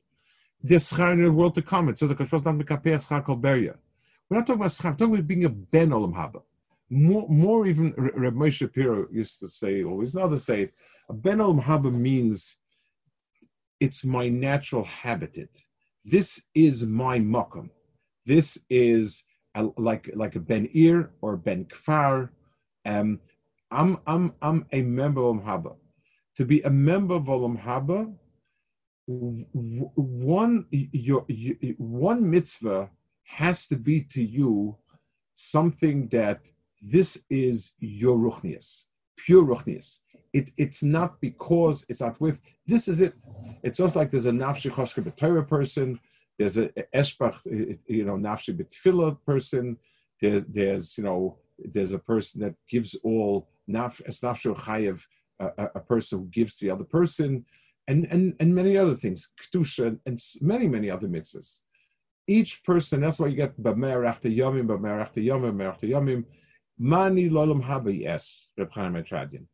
The 0.64 0.76
schar 0.76 1.14
in 1.14 1.24
the 1.24 1.32
world 1.32 1.56
to 1.56 1.62
come. 1.62 1.90
It 1.90 1.98
says 1.98 2.10
the 2.10 2.16
Koshpos 2.16 2.46
not 2.46 2.56
mekaper 2.56 2.96
schar 2.96 3.24
kol 3.26 3.38
beria. 3.38 3.76
We're 4.30 4.38
not 4.38 4.48
talking 4.48 4.62
about 4.62 4.72
schar. 4.72 4.92
We're 4.92 4.98
talking 4.98 5.16
about 5.16 5.28
being 5.28 5.46
a 5.46 5.50
ben 5.50 5.90
olam 5.90 6.14
haba. 6.14 6.42
More, 6.90 7.28
more 7.28 7.66
even 7.66 7.94
Reb 7.98 8.36
Moshe 8.36 8.54
Shapiro 8.54 9.08
used 9.12 9.40
to 9.40 9.48
say, 9.48 9.84
always 9.84 10.14
now 10.14 10.28
to 10.28 10.38
say, 10.38 10.72
a 11.10 11.14
ben 11.14 11.40
olam 11.40 11.64
haba 11.64 11.92
means 11.92 12.58
it's 13.80 14.06
my 14.06 14.30
natural 14.30 14.84
habitat. 14.84 15.50
This 16.04 16.44
is 16.54 16.86
my 16.86 17.20
makom. 17.20 17.70
This 18.26 18.60
is 18.70 19.24
like 19.78 20.10
like 20.14 20.36
a 20.36 20.40
ben 20.40 20.70
ir 20.74 21.12
or 21.22 21.38
ben 21.38 21.66
kfar. 21.66 22.30
Um, 22.86 23.20
I'm 23.72 24.00
I'm 24.08 24.34
I'm 24.42 24.66
a 24.72 24.82
member 24.82 25.22
of 25.22 25.38
Haba. 25.38 25.76
To 26.38 26.46
be 26.46 26.62
a 26.62 26.70
member 26.70 27.16
of 27.16 27.24
Olam 27.24 27.62
Haba, 27.62 28.14
one 29.08 30.66
your, 30.72 31.26
your, 31.28 31.56
one 31.78 32.30
mitzvah 32.30 32.90
has 33.24 33.68
to 33.68 33.76
be 33.76 34.02
to 34.02 34.24
you 34.24 34.76
something 35.34 36.08
that 36.10 36.50
this 36.82 37.18
is 37.30 37.72
your 37.80 38.18
ruchnias, 38.18 38.84
pure 39.18 39.44
ruchnias. 39.44 40.00
It, 40.34 40.52
it's 40.58 40.84
not 40.84 41.20
because 41.22 41.86
it's 41.88 42.02
not 42.02 42.20
with. 42.20 42.40
This 42.68 42.88
is 42.88 43.02
it. 43.02 43.14
It's 43.64 43.78
just 43.78 43.96
like 43.96 44.12
there's 44.12 44.26
a 44.26 44.32
nafshi 44.32 44.72
choshke 44.72 45.04
b'Torah 45.04 45.48
person. 45.48 46.00
There's 46.38 46.58
a 46.58 46.70
eshbach, 46.94 47.38
you 47.88 48.06
know, 48.06 48.16
nafshi 48.16 48.58
b'tfilah 48.58 49.18
person. 49.26 49.78
There's, 50.22 50.46
there's, 50.46 50.98
you 50.98 51.04
know, 51.04 51.38
there's 51.58 51.94
a 51.94 52.00
person 52.00 52.42
that 52.42 52.56
gives 52.70 52.96
all 53.04 53.48
naf 53.70 54.02
chayev, 54.06 55.02
a, 55.40 55.80
person 55.80 56.20
who 56.20 56.26
gives 56.26 56.56
to 56.58 56.66
the 56.66 56.72
other 56.72 56.84
person, 56.84 57.46
and 57.88 58.06
and 58.12 58.36
and 58.40 58.54
many 58.54 58.78
other 58.78 58.96
things, 58.96 59.30
kedusha, 59.40 59.98
and 60.06 60.20
many 60.42 60.68
many 60.68 60.90
other 60.90 61.08
mitzvahs. 61.08 61.60
Each 62.28 62.64
person. 62.64 63.02
That's 63.02 63.20
why 63.20 63.28
you 63.28 63.36
get 63.36 63.62
b'merach 63.62 64.22
yomim, 64.22 64.68
b'merach 64.68 65.14
yomim, 65.14 65.54
b'merach 65.54 65.82
yomim. 65.82 66.26
Mani 66.78 67.30
lolam 67.30 67.64
haba. 67.64 67.98
Yes, 67.98 68.48
Reb 68.58 68.72
Chaim 68.72 68.94
Etradian. 68.94 69.46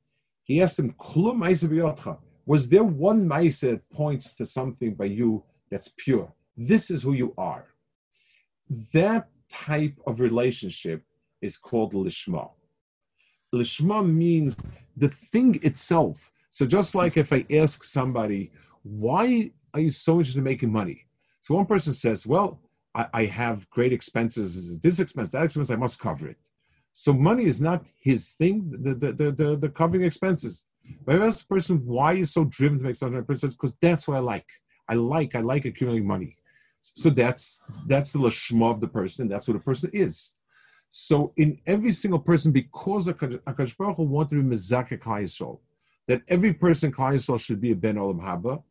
He 0.44 0.62
asked 0.62 0.80
him, 0.80 0.96
Was 2.46 2.70
there 2.70 2.84
one 2.84 3.28
Maisa 3.28 3.72
that 3.72 3.90
points 3.92 4.34
to 4.36 4.46
something 4.46 4.96
by 4.96 5.06
you 5.06 5.44
that's 5.70 5.94
pure? 5.98 6.34
This 6.58 6.92
is 6.92 7.04
who 7.04 7.14
you 7.14 7.34
are. 7.38 7.68
That 8.94 9.30
type 9.50 9.98
of 10.08 10.20
relationship 10.20 11.04
is 11.42 11.58
called 11.58 11.94
lishma. 11.94 12.52
Lishma 13.54 14.08
means 14.08 14.56
the 14.96 15.10
thing 15.10 15.60
itself. 15.64 16.32
So 16.50 16.66
just 16.66 16.96
like 16.96 17.18
if 17.18 17.34
I 17.34 17.46
ask 17.52 17.84
somebody, 17.84 18.52
why 18.84 19.52
are 19.74 19.80
you 19.80 19.92
so 19.92 20.14
interested 20.14 20.40
in 20.40 20.44
making 20.44 20.72
money? 20.72 21.06
So 21.42 21.56
one 21.56 21.66
person 21.66 21.94
says, 21.94 22.26
well, 22.26 22.60
I, 22.94 23.08
I 23.14 23.26
have 23.26 23.70
great 23.70 23.94
expenses, 23.94 24.80
this 24.80 25.00
expense, 25.00 25.32
that 25.32 25.44
expense, 25.44 25.72
I 25.72 25.76
must 25.76 26.00
cover 26.00 26.28
it. 26.28 26.38
So 26.94 27.14
money 27.14 27.46
is 27.46 27.62
not 27.62 27.86
his 28.00 28.32
thing, 28.32 28.70
the 28.70 28.94
the 28.94 29.14
the, 29.14 29.32
the, 29.32 29.56
the 29.58 29.70
covering 29.70 30.04
expenses. 30.04 30.66
But 31.06 31.22
I 31.22 31.26
ask 31.26 31.40
the 31.40 31.56
person 31.56 31.86
why 31.86 32.14
are 32.14 32.18
you 32.18 32.26
so 32.26 32.44
driven 32.46 32.80
to 32.80 32.84
make 32.84 32.96
something, 32.96 33.18
the 33.18 33.24
person 33.24 33.50
says, 33.50 33.56
because 33.56 33.76
that's 33.82 34.08
what 34.08 34.18
I 34.18 34.20
like. 34.20 34.48
I 34.90 34.96
like, 34.96 35.36
I 35.36 35.40
like 35.40 35.66
accumulating 35.66 36.08
money. 36.08 36.38
So 36.82 37.10
that's 37.10 37.62
that's 37.88 38.12
the 38.12 38.20
lashma 38.20 38.72
of 38.72 38.82
the 38.82 38.88
person. 38.88 39.28
That's 39.28 39.48
what 39.48 39.54
the 39.54 39.64
person 39.64 39.92
is. 39.94 40.34
So 40.90 41.34
in 41.38 41.60
every 41.66 41.94
single 41.94 42.20
person, 42.20 42.52
because 42.52 43.08
Akash 43.08 43.78
Baruch 43.78 43.98
Hu 43.98 44.04
wanted 44.04 44.36
to 44.36 44.44
be 44.44 44.56
mezakek 44.56 45.04
Yisrael, 45.04 45.60
that 46.08 46.22
every 46.28 46.54
person 46.54 46.92
Yisrael 46.92 47.40
should 47.40 47.62
be 47.62 47.72
a 47.72 47.76
ben 47.76 47.96
olam 47.96 48.20
haba, 48.20 48.64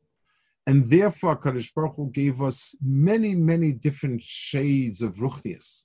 and 0.66 0.90
therefore 0.90 1.36
Akash 1.36 1.72
Baruch 1.74 1.94
Hu 1.96 2.10
gave 2.10 2.42
us 2.42 2.74
many 2.82 3.34
many 3.34 3.72
different 3.72 4.22
shades 4.22 5.02
of 5.02 5.16
ruchnias 5.16 5.84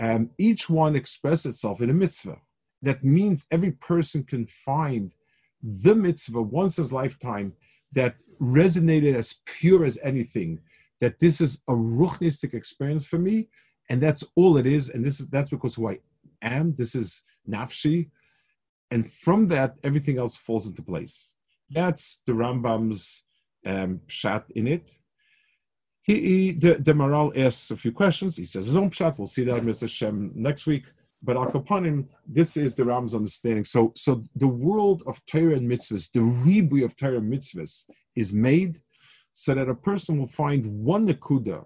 um, 0.00 0.30
each 0.38 0.68
one 0.68 0.96
express 0.96 1.46
itself 1.46 1.80
in 1.80 1.90
a 1.90 1.94
mitzvah. 1.94 2.38
That 2.82 3.04
means 3.04 3.46
every 3.50 3.72
person 3.72 4.24
can 4.24 4.46
find 4.46 5.12
the 5.62 5.94
mitzvah 5.94 6.42
once 6.42 6.76
his 6.76 6.92
lifetime 6.92 7.54
that 7.92 8.16
resonated 8.40 9.14
as 9.14 9.36
pure 9.46 9.84
as 9.84 9.98
anything. 10.02 10.60
That 11.00 11.18
this 11.18 11.40
is 11.40 11.60
a 11.68 11.72
ruchnistic 11.72 12.54
experience 12.54 13.04
for 13.04 13.18
me, 13.18 13.48
and 13.90 14.00
that's 14.00 14.24
all 14.36 14.56
it 14.56 14.66
is. 14.66 14.88
And 14.88 15.04
this 15.04 15.20
is 15.20 15.28
that's 15.28 15.50
because 15.50 15.74
who 15.74 15.88
I 15.88 15.98
am. 16.42 16.74
This 16.74 16.94
is 16.94 17.22
nafshi, 17.48 18.10
and 18.90 19.10
from 19.12 19.46
that 19.48 19.76
everything 19.82 20.18
else 20.18 20.36
falls 20.36 20.66
into 20.66 20.82
place. 20.82 21.34
That's 21.70 22.20
the 22.26 22.32
Rambam's 22.32 23.22
um, 23.66 24.00
pshat 24.06 24.44
in 24.50 24.66
it. 24.66 24.96
He, 26.02 26.20
he 26.20 26.52
the, 26.52 26.74
the 26.74 26.92
Maharal 26.92 27.36
asks 27.36 27.70
a 27.70 27.76
few 27.76 27.92
questions. 27.92 28.36
He 28.36 28.44
says 28.44 28.66
his 28.66 28.76
own 28.76 28.90
pshat. 28.90 29.18
We'll 29.18 29.26
see 29.26 29.44
that 29.44 29.62
Mr. 29.62 29.88
Shem 29.88 30.30
next 30.34 30.66
week. 30.66 30.84
But 31.24 31.38
Al 31.38 31.50
Kapanim, 31.50 32.06
this 32.26 32.58
is 32.58 32.74
the 32.74 32.84
Ram's 32.84 33.14
understanding. 33.14 33.64
So, 33.64 33.92
so 33.96 34.22
the 34.36 34.46
world 34.46 35.02
of 35.06 35.24
Torah 35.24 35.56
and 35.56 35.70
mitzvahs, 35.70 36.12
the 36.12 36.20
ribui 36.20 36.84
of 36.84 36.94
Torah 36.96 37.16
and 37.16 37.32
mitzvahs, 37.32 37.84
is 38.14 38.32
made 38.34 38.80
so 39.34 39.52
that 39.54 39.68
a 39.68 39.74
person 39.74 40.18
will 40.18 40.28
find 40.28 40.64
one 40.84 41.06
nakuda 41.06 41.64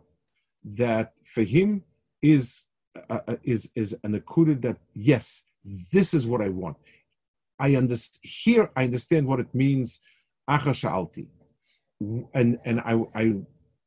that 0.64 1.12
for 1.24 1.42
him 1.42 1.84
is 2.22 2.64
uh, 3.10 3.20
uh 3.28 3.36
is 3.44 3.70
is 3.76 3.94
an 4.02 4.12
nakuda 4.14 4.60
that 4.60 4.78
yes, 4.94 5.42
this 5.92 6.14
is 6.14 6.26
what 6.26 6.40
I 6.40 6.48
want. 6.48 6.76
I 7.60 7.76
understand 7.76 8.20
here. 8.22 8.70
I 8.74 8.84
understand 8.84 9.26
what 9.26 9.38
it 9.38 9.54
means. 9.54 10.00
Achashalti, 10.50 11.26
and 12.34 12.58
and 12.64 12.80
I 12.80 12.94
I 13.14 13.34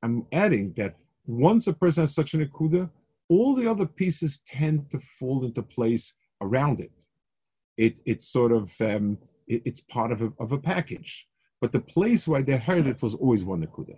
I'm 0.04 0.26
adding 0.32 0.74
that 0.78 0.96
once 1.26 1.68
a 1.68 1.74
person 1.74 2.04
has 2.04 2.14
such 2.14 2.34
an 2.36 2.46
akuda, 2.46 2.90
all 3.30 3.56
the 3.56 3.68
other 3.68 3.88
pieces 3.88 4.44
tend 4.48 4.92
to 4.92 5.00
fall 5.00 5.44
into 5.44 5.64
place 5.64 6.14
around 6.42 6.80
it. 6.80 7.08
It 7.78 8.00
it's 8.06 8.28
sort 8.28 8.52
of 8.52 8.74
um, 8.80 9.18
it, 9.48 9.64
it's 9.66 9.82
part 9.82 10.12
of 10.12 10.22
a, 10.22 10.32
of 10.40 10.52
a 10.52 10.60
package. 10.60 11.28
But 11.62 11.72
the 11.72 11.80
place 11.80 12.28
where 12.28 12.42
they 12.42 12.58
heard 12.58 12.88
it 12.88 13.02
was 13.02 13.14
always 13.14 13.46
one 13.46 13.66
akuda. 13.66 13.96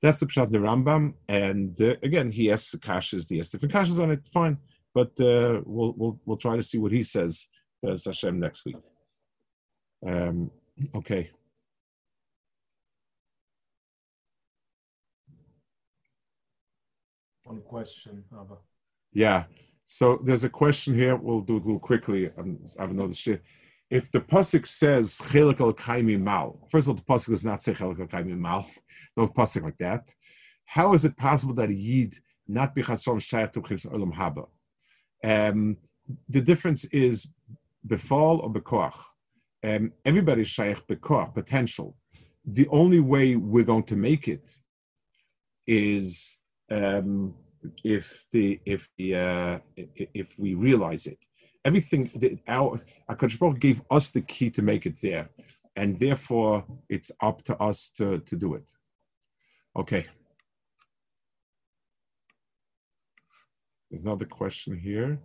That's 0.00 0.20
the 0.20 0.26
pshat 0.26 0.52
the 0.52 0.58
Rambam, 0.58 1.14
and 1.28 1.80
uh, 1.80 1.94
again 2.02 2.30
he 2.30 2.52
asks 2.52 2.74
kashas, 2.76 3.26
he 3.28 3.38
has 3.38 3.48
different 3.48 3.74
kashas 3.74 4.00
on 4.00 4.12
it. 4.12 4.28
Fine, 4.32 4.58
but 4.94 5.08
uh, 5.20 5.60
we'll 5.64 5.94
we'll 5.96 6.20
we'll 6.24 6.36
try 6.36 6.56
to 6.56 6.62
see 6.62 6.78
what 6.78 6.92
he 6.92 7.02
says 7.02 7.48
as 7.86 8.04
Hashem 8.04 8.38
next 8.38 8.64
week. 8.64 8.76
Um, 10.06 10.50
okay. 10.94 11.30
One 17.44 17.60
question, 17.60 18.24
Abba. 18.32 18.56
Yeah. 19.12 19.44
So 19.86 20.20
there's 20.24 20.44
a 20.44 20.48
question 20.48 20.94
here. 20.94 21.16
We'll 21.16 21.42
do 21.42 21.56
it 21.56 21.62
a 21.62 21.66
little 21.66 21.78
quickly. 21.78 22.30
Um, 22.38 22.58
I 22.78 22.82
have 22.82 22.90
another 22.90 23.12
shit. 23.12 23.42
If 23.90 24.10
the 24.10 24.20
pasuk 24.20 24.66
says 24.66 25.18
chelik 25.18 25.60
al 25.60 25.72
kaimi 25.72 26.18
mal, 26.20 26.66
first 26.70 26.84
of 26.84 26.90
all, 26.90 26.94
the 26.94 27.02
pasuk 27.02 27.28
does 27.28 27.44
not 27.44 27.62
say 27.62 27.74
chelik 27.74 28.00
al 28.00 28.06
kaimi 28.06 28.36
mal. 28.36 28.66
No 29.16 29.28
pasuk 29.28 29.62
like 29.62 29.78
that. 29.78 30.14
How 30.64 30.92
is 30.94 31.04
it 31.04 31.16
possible 31.16 31.54
that 31.54 31.68
a 31.68 31.74
yid 31.74 32.14
not 32.48 32.74
be 32.74 32.82
chasom 32.82 33.16
shayach 33.16 33.52
to 33.52 33.60
olam 33.60 34.12
haba? 34.12 34.46
Um, 35.22 35.76
the 36.28 36.40
difference 36.40 36.84
is 36.86 37.28
befall 37.86 38.40
or 38.40 38.52
bekoach. 38.52 38.96
Um, 39.62 39.92
everybody's 40.04 40.48
shaykh 40.48 40.86
bekoach, 40.86 41.34
potential. 41.34 41.96
The 42.44 42.68
only 42.68 43.00
way 43.00 43.36
we're 43.36 43.64
going 43.64 43.84
to 43.84 43.96
make 43.96 44.28
it 44.28 44.50
is 45.66 46.36
um, 46.70 47.34
if 47.82 48.26
the 48.32 48.60
if 48.66 48.88
the 48.98 49.14
uh, 49.14 49.58
if 49.76 50.38
we 50.38 50.54
realize 50.54 51.06
it. 51.06 51.18
Everything 51.64 52.10
that 52.16 52.38
our 52.46 52.80
Akadosh 53.10 53.58
gave 53.58 53.82
us 53.90 54.10
the 54.10 54.20
key 54.20 54.50
to 54.50 54.62
make 54.62 54.84
it 54.86 55.00
there, 55.00 55.28
and 55.76 55.98
therefore 55.98 56.64
it's 56.88 57.10
up 57.20 57.42
to 57.44 57.56
us 57.56 57.90
to 57.96 58.18
to 58.20 58.36
do 58.36 58.54
it. 58.54 58.68
Okay. 59.76 60.06
There's 63.90 64.02
another 64.02 64.26
question 64.26 64.78
here. 64.78 65.20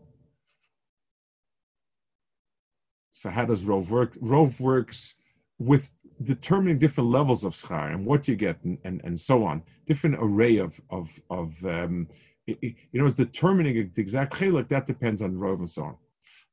So 3.12 3.30
how 3.30 3.46
does 3.46 3.64
Rove 3.64 3.92
work? 3.92 4.16
Rove 4.22 4.62
works 4.62 5.16
with 5.58 5.90
determining 6.24 6.80
different 6.80 7.10
levels 7.10 7.44
of 7.44 7.54
schar 7.54 7.94
and 7.94 8.06
what 8.06 8.28
you 8.28 8.36
get 8.36 8.64
and, 8.64 8.78
and, 8.84 9.02
and 9.04 9.20
so 9.20 9.44
on, 9.44 9.62
different 9.86 10.16
array 10.20 10.58
of 10.58 10.80
of 10.90 11.10
of 11.30 11.54
um, 11.66 12.08
you 12.46 12.76
know, 12.94 13.06
it's 13.06 13.16
determining 13.16 13.92
the 13.94 14.02
exact 14.02 14.34
chelik 14.34 14.68
that 14.70 14.88
depends 14.88 15.22
on 15.22 15.34
the 15.34 15.40
rov 15.40 15.60
and 15.60 15.70
so 15.70 15.84
on. 15.84 15.96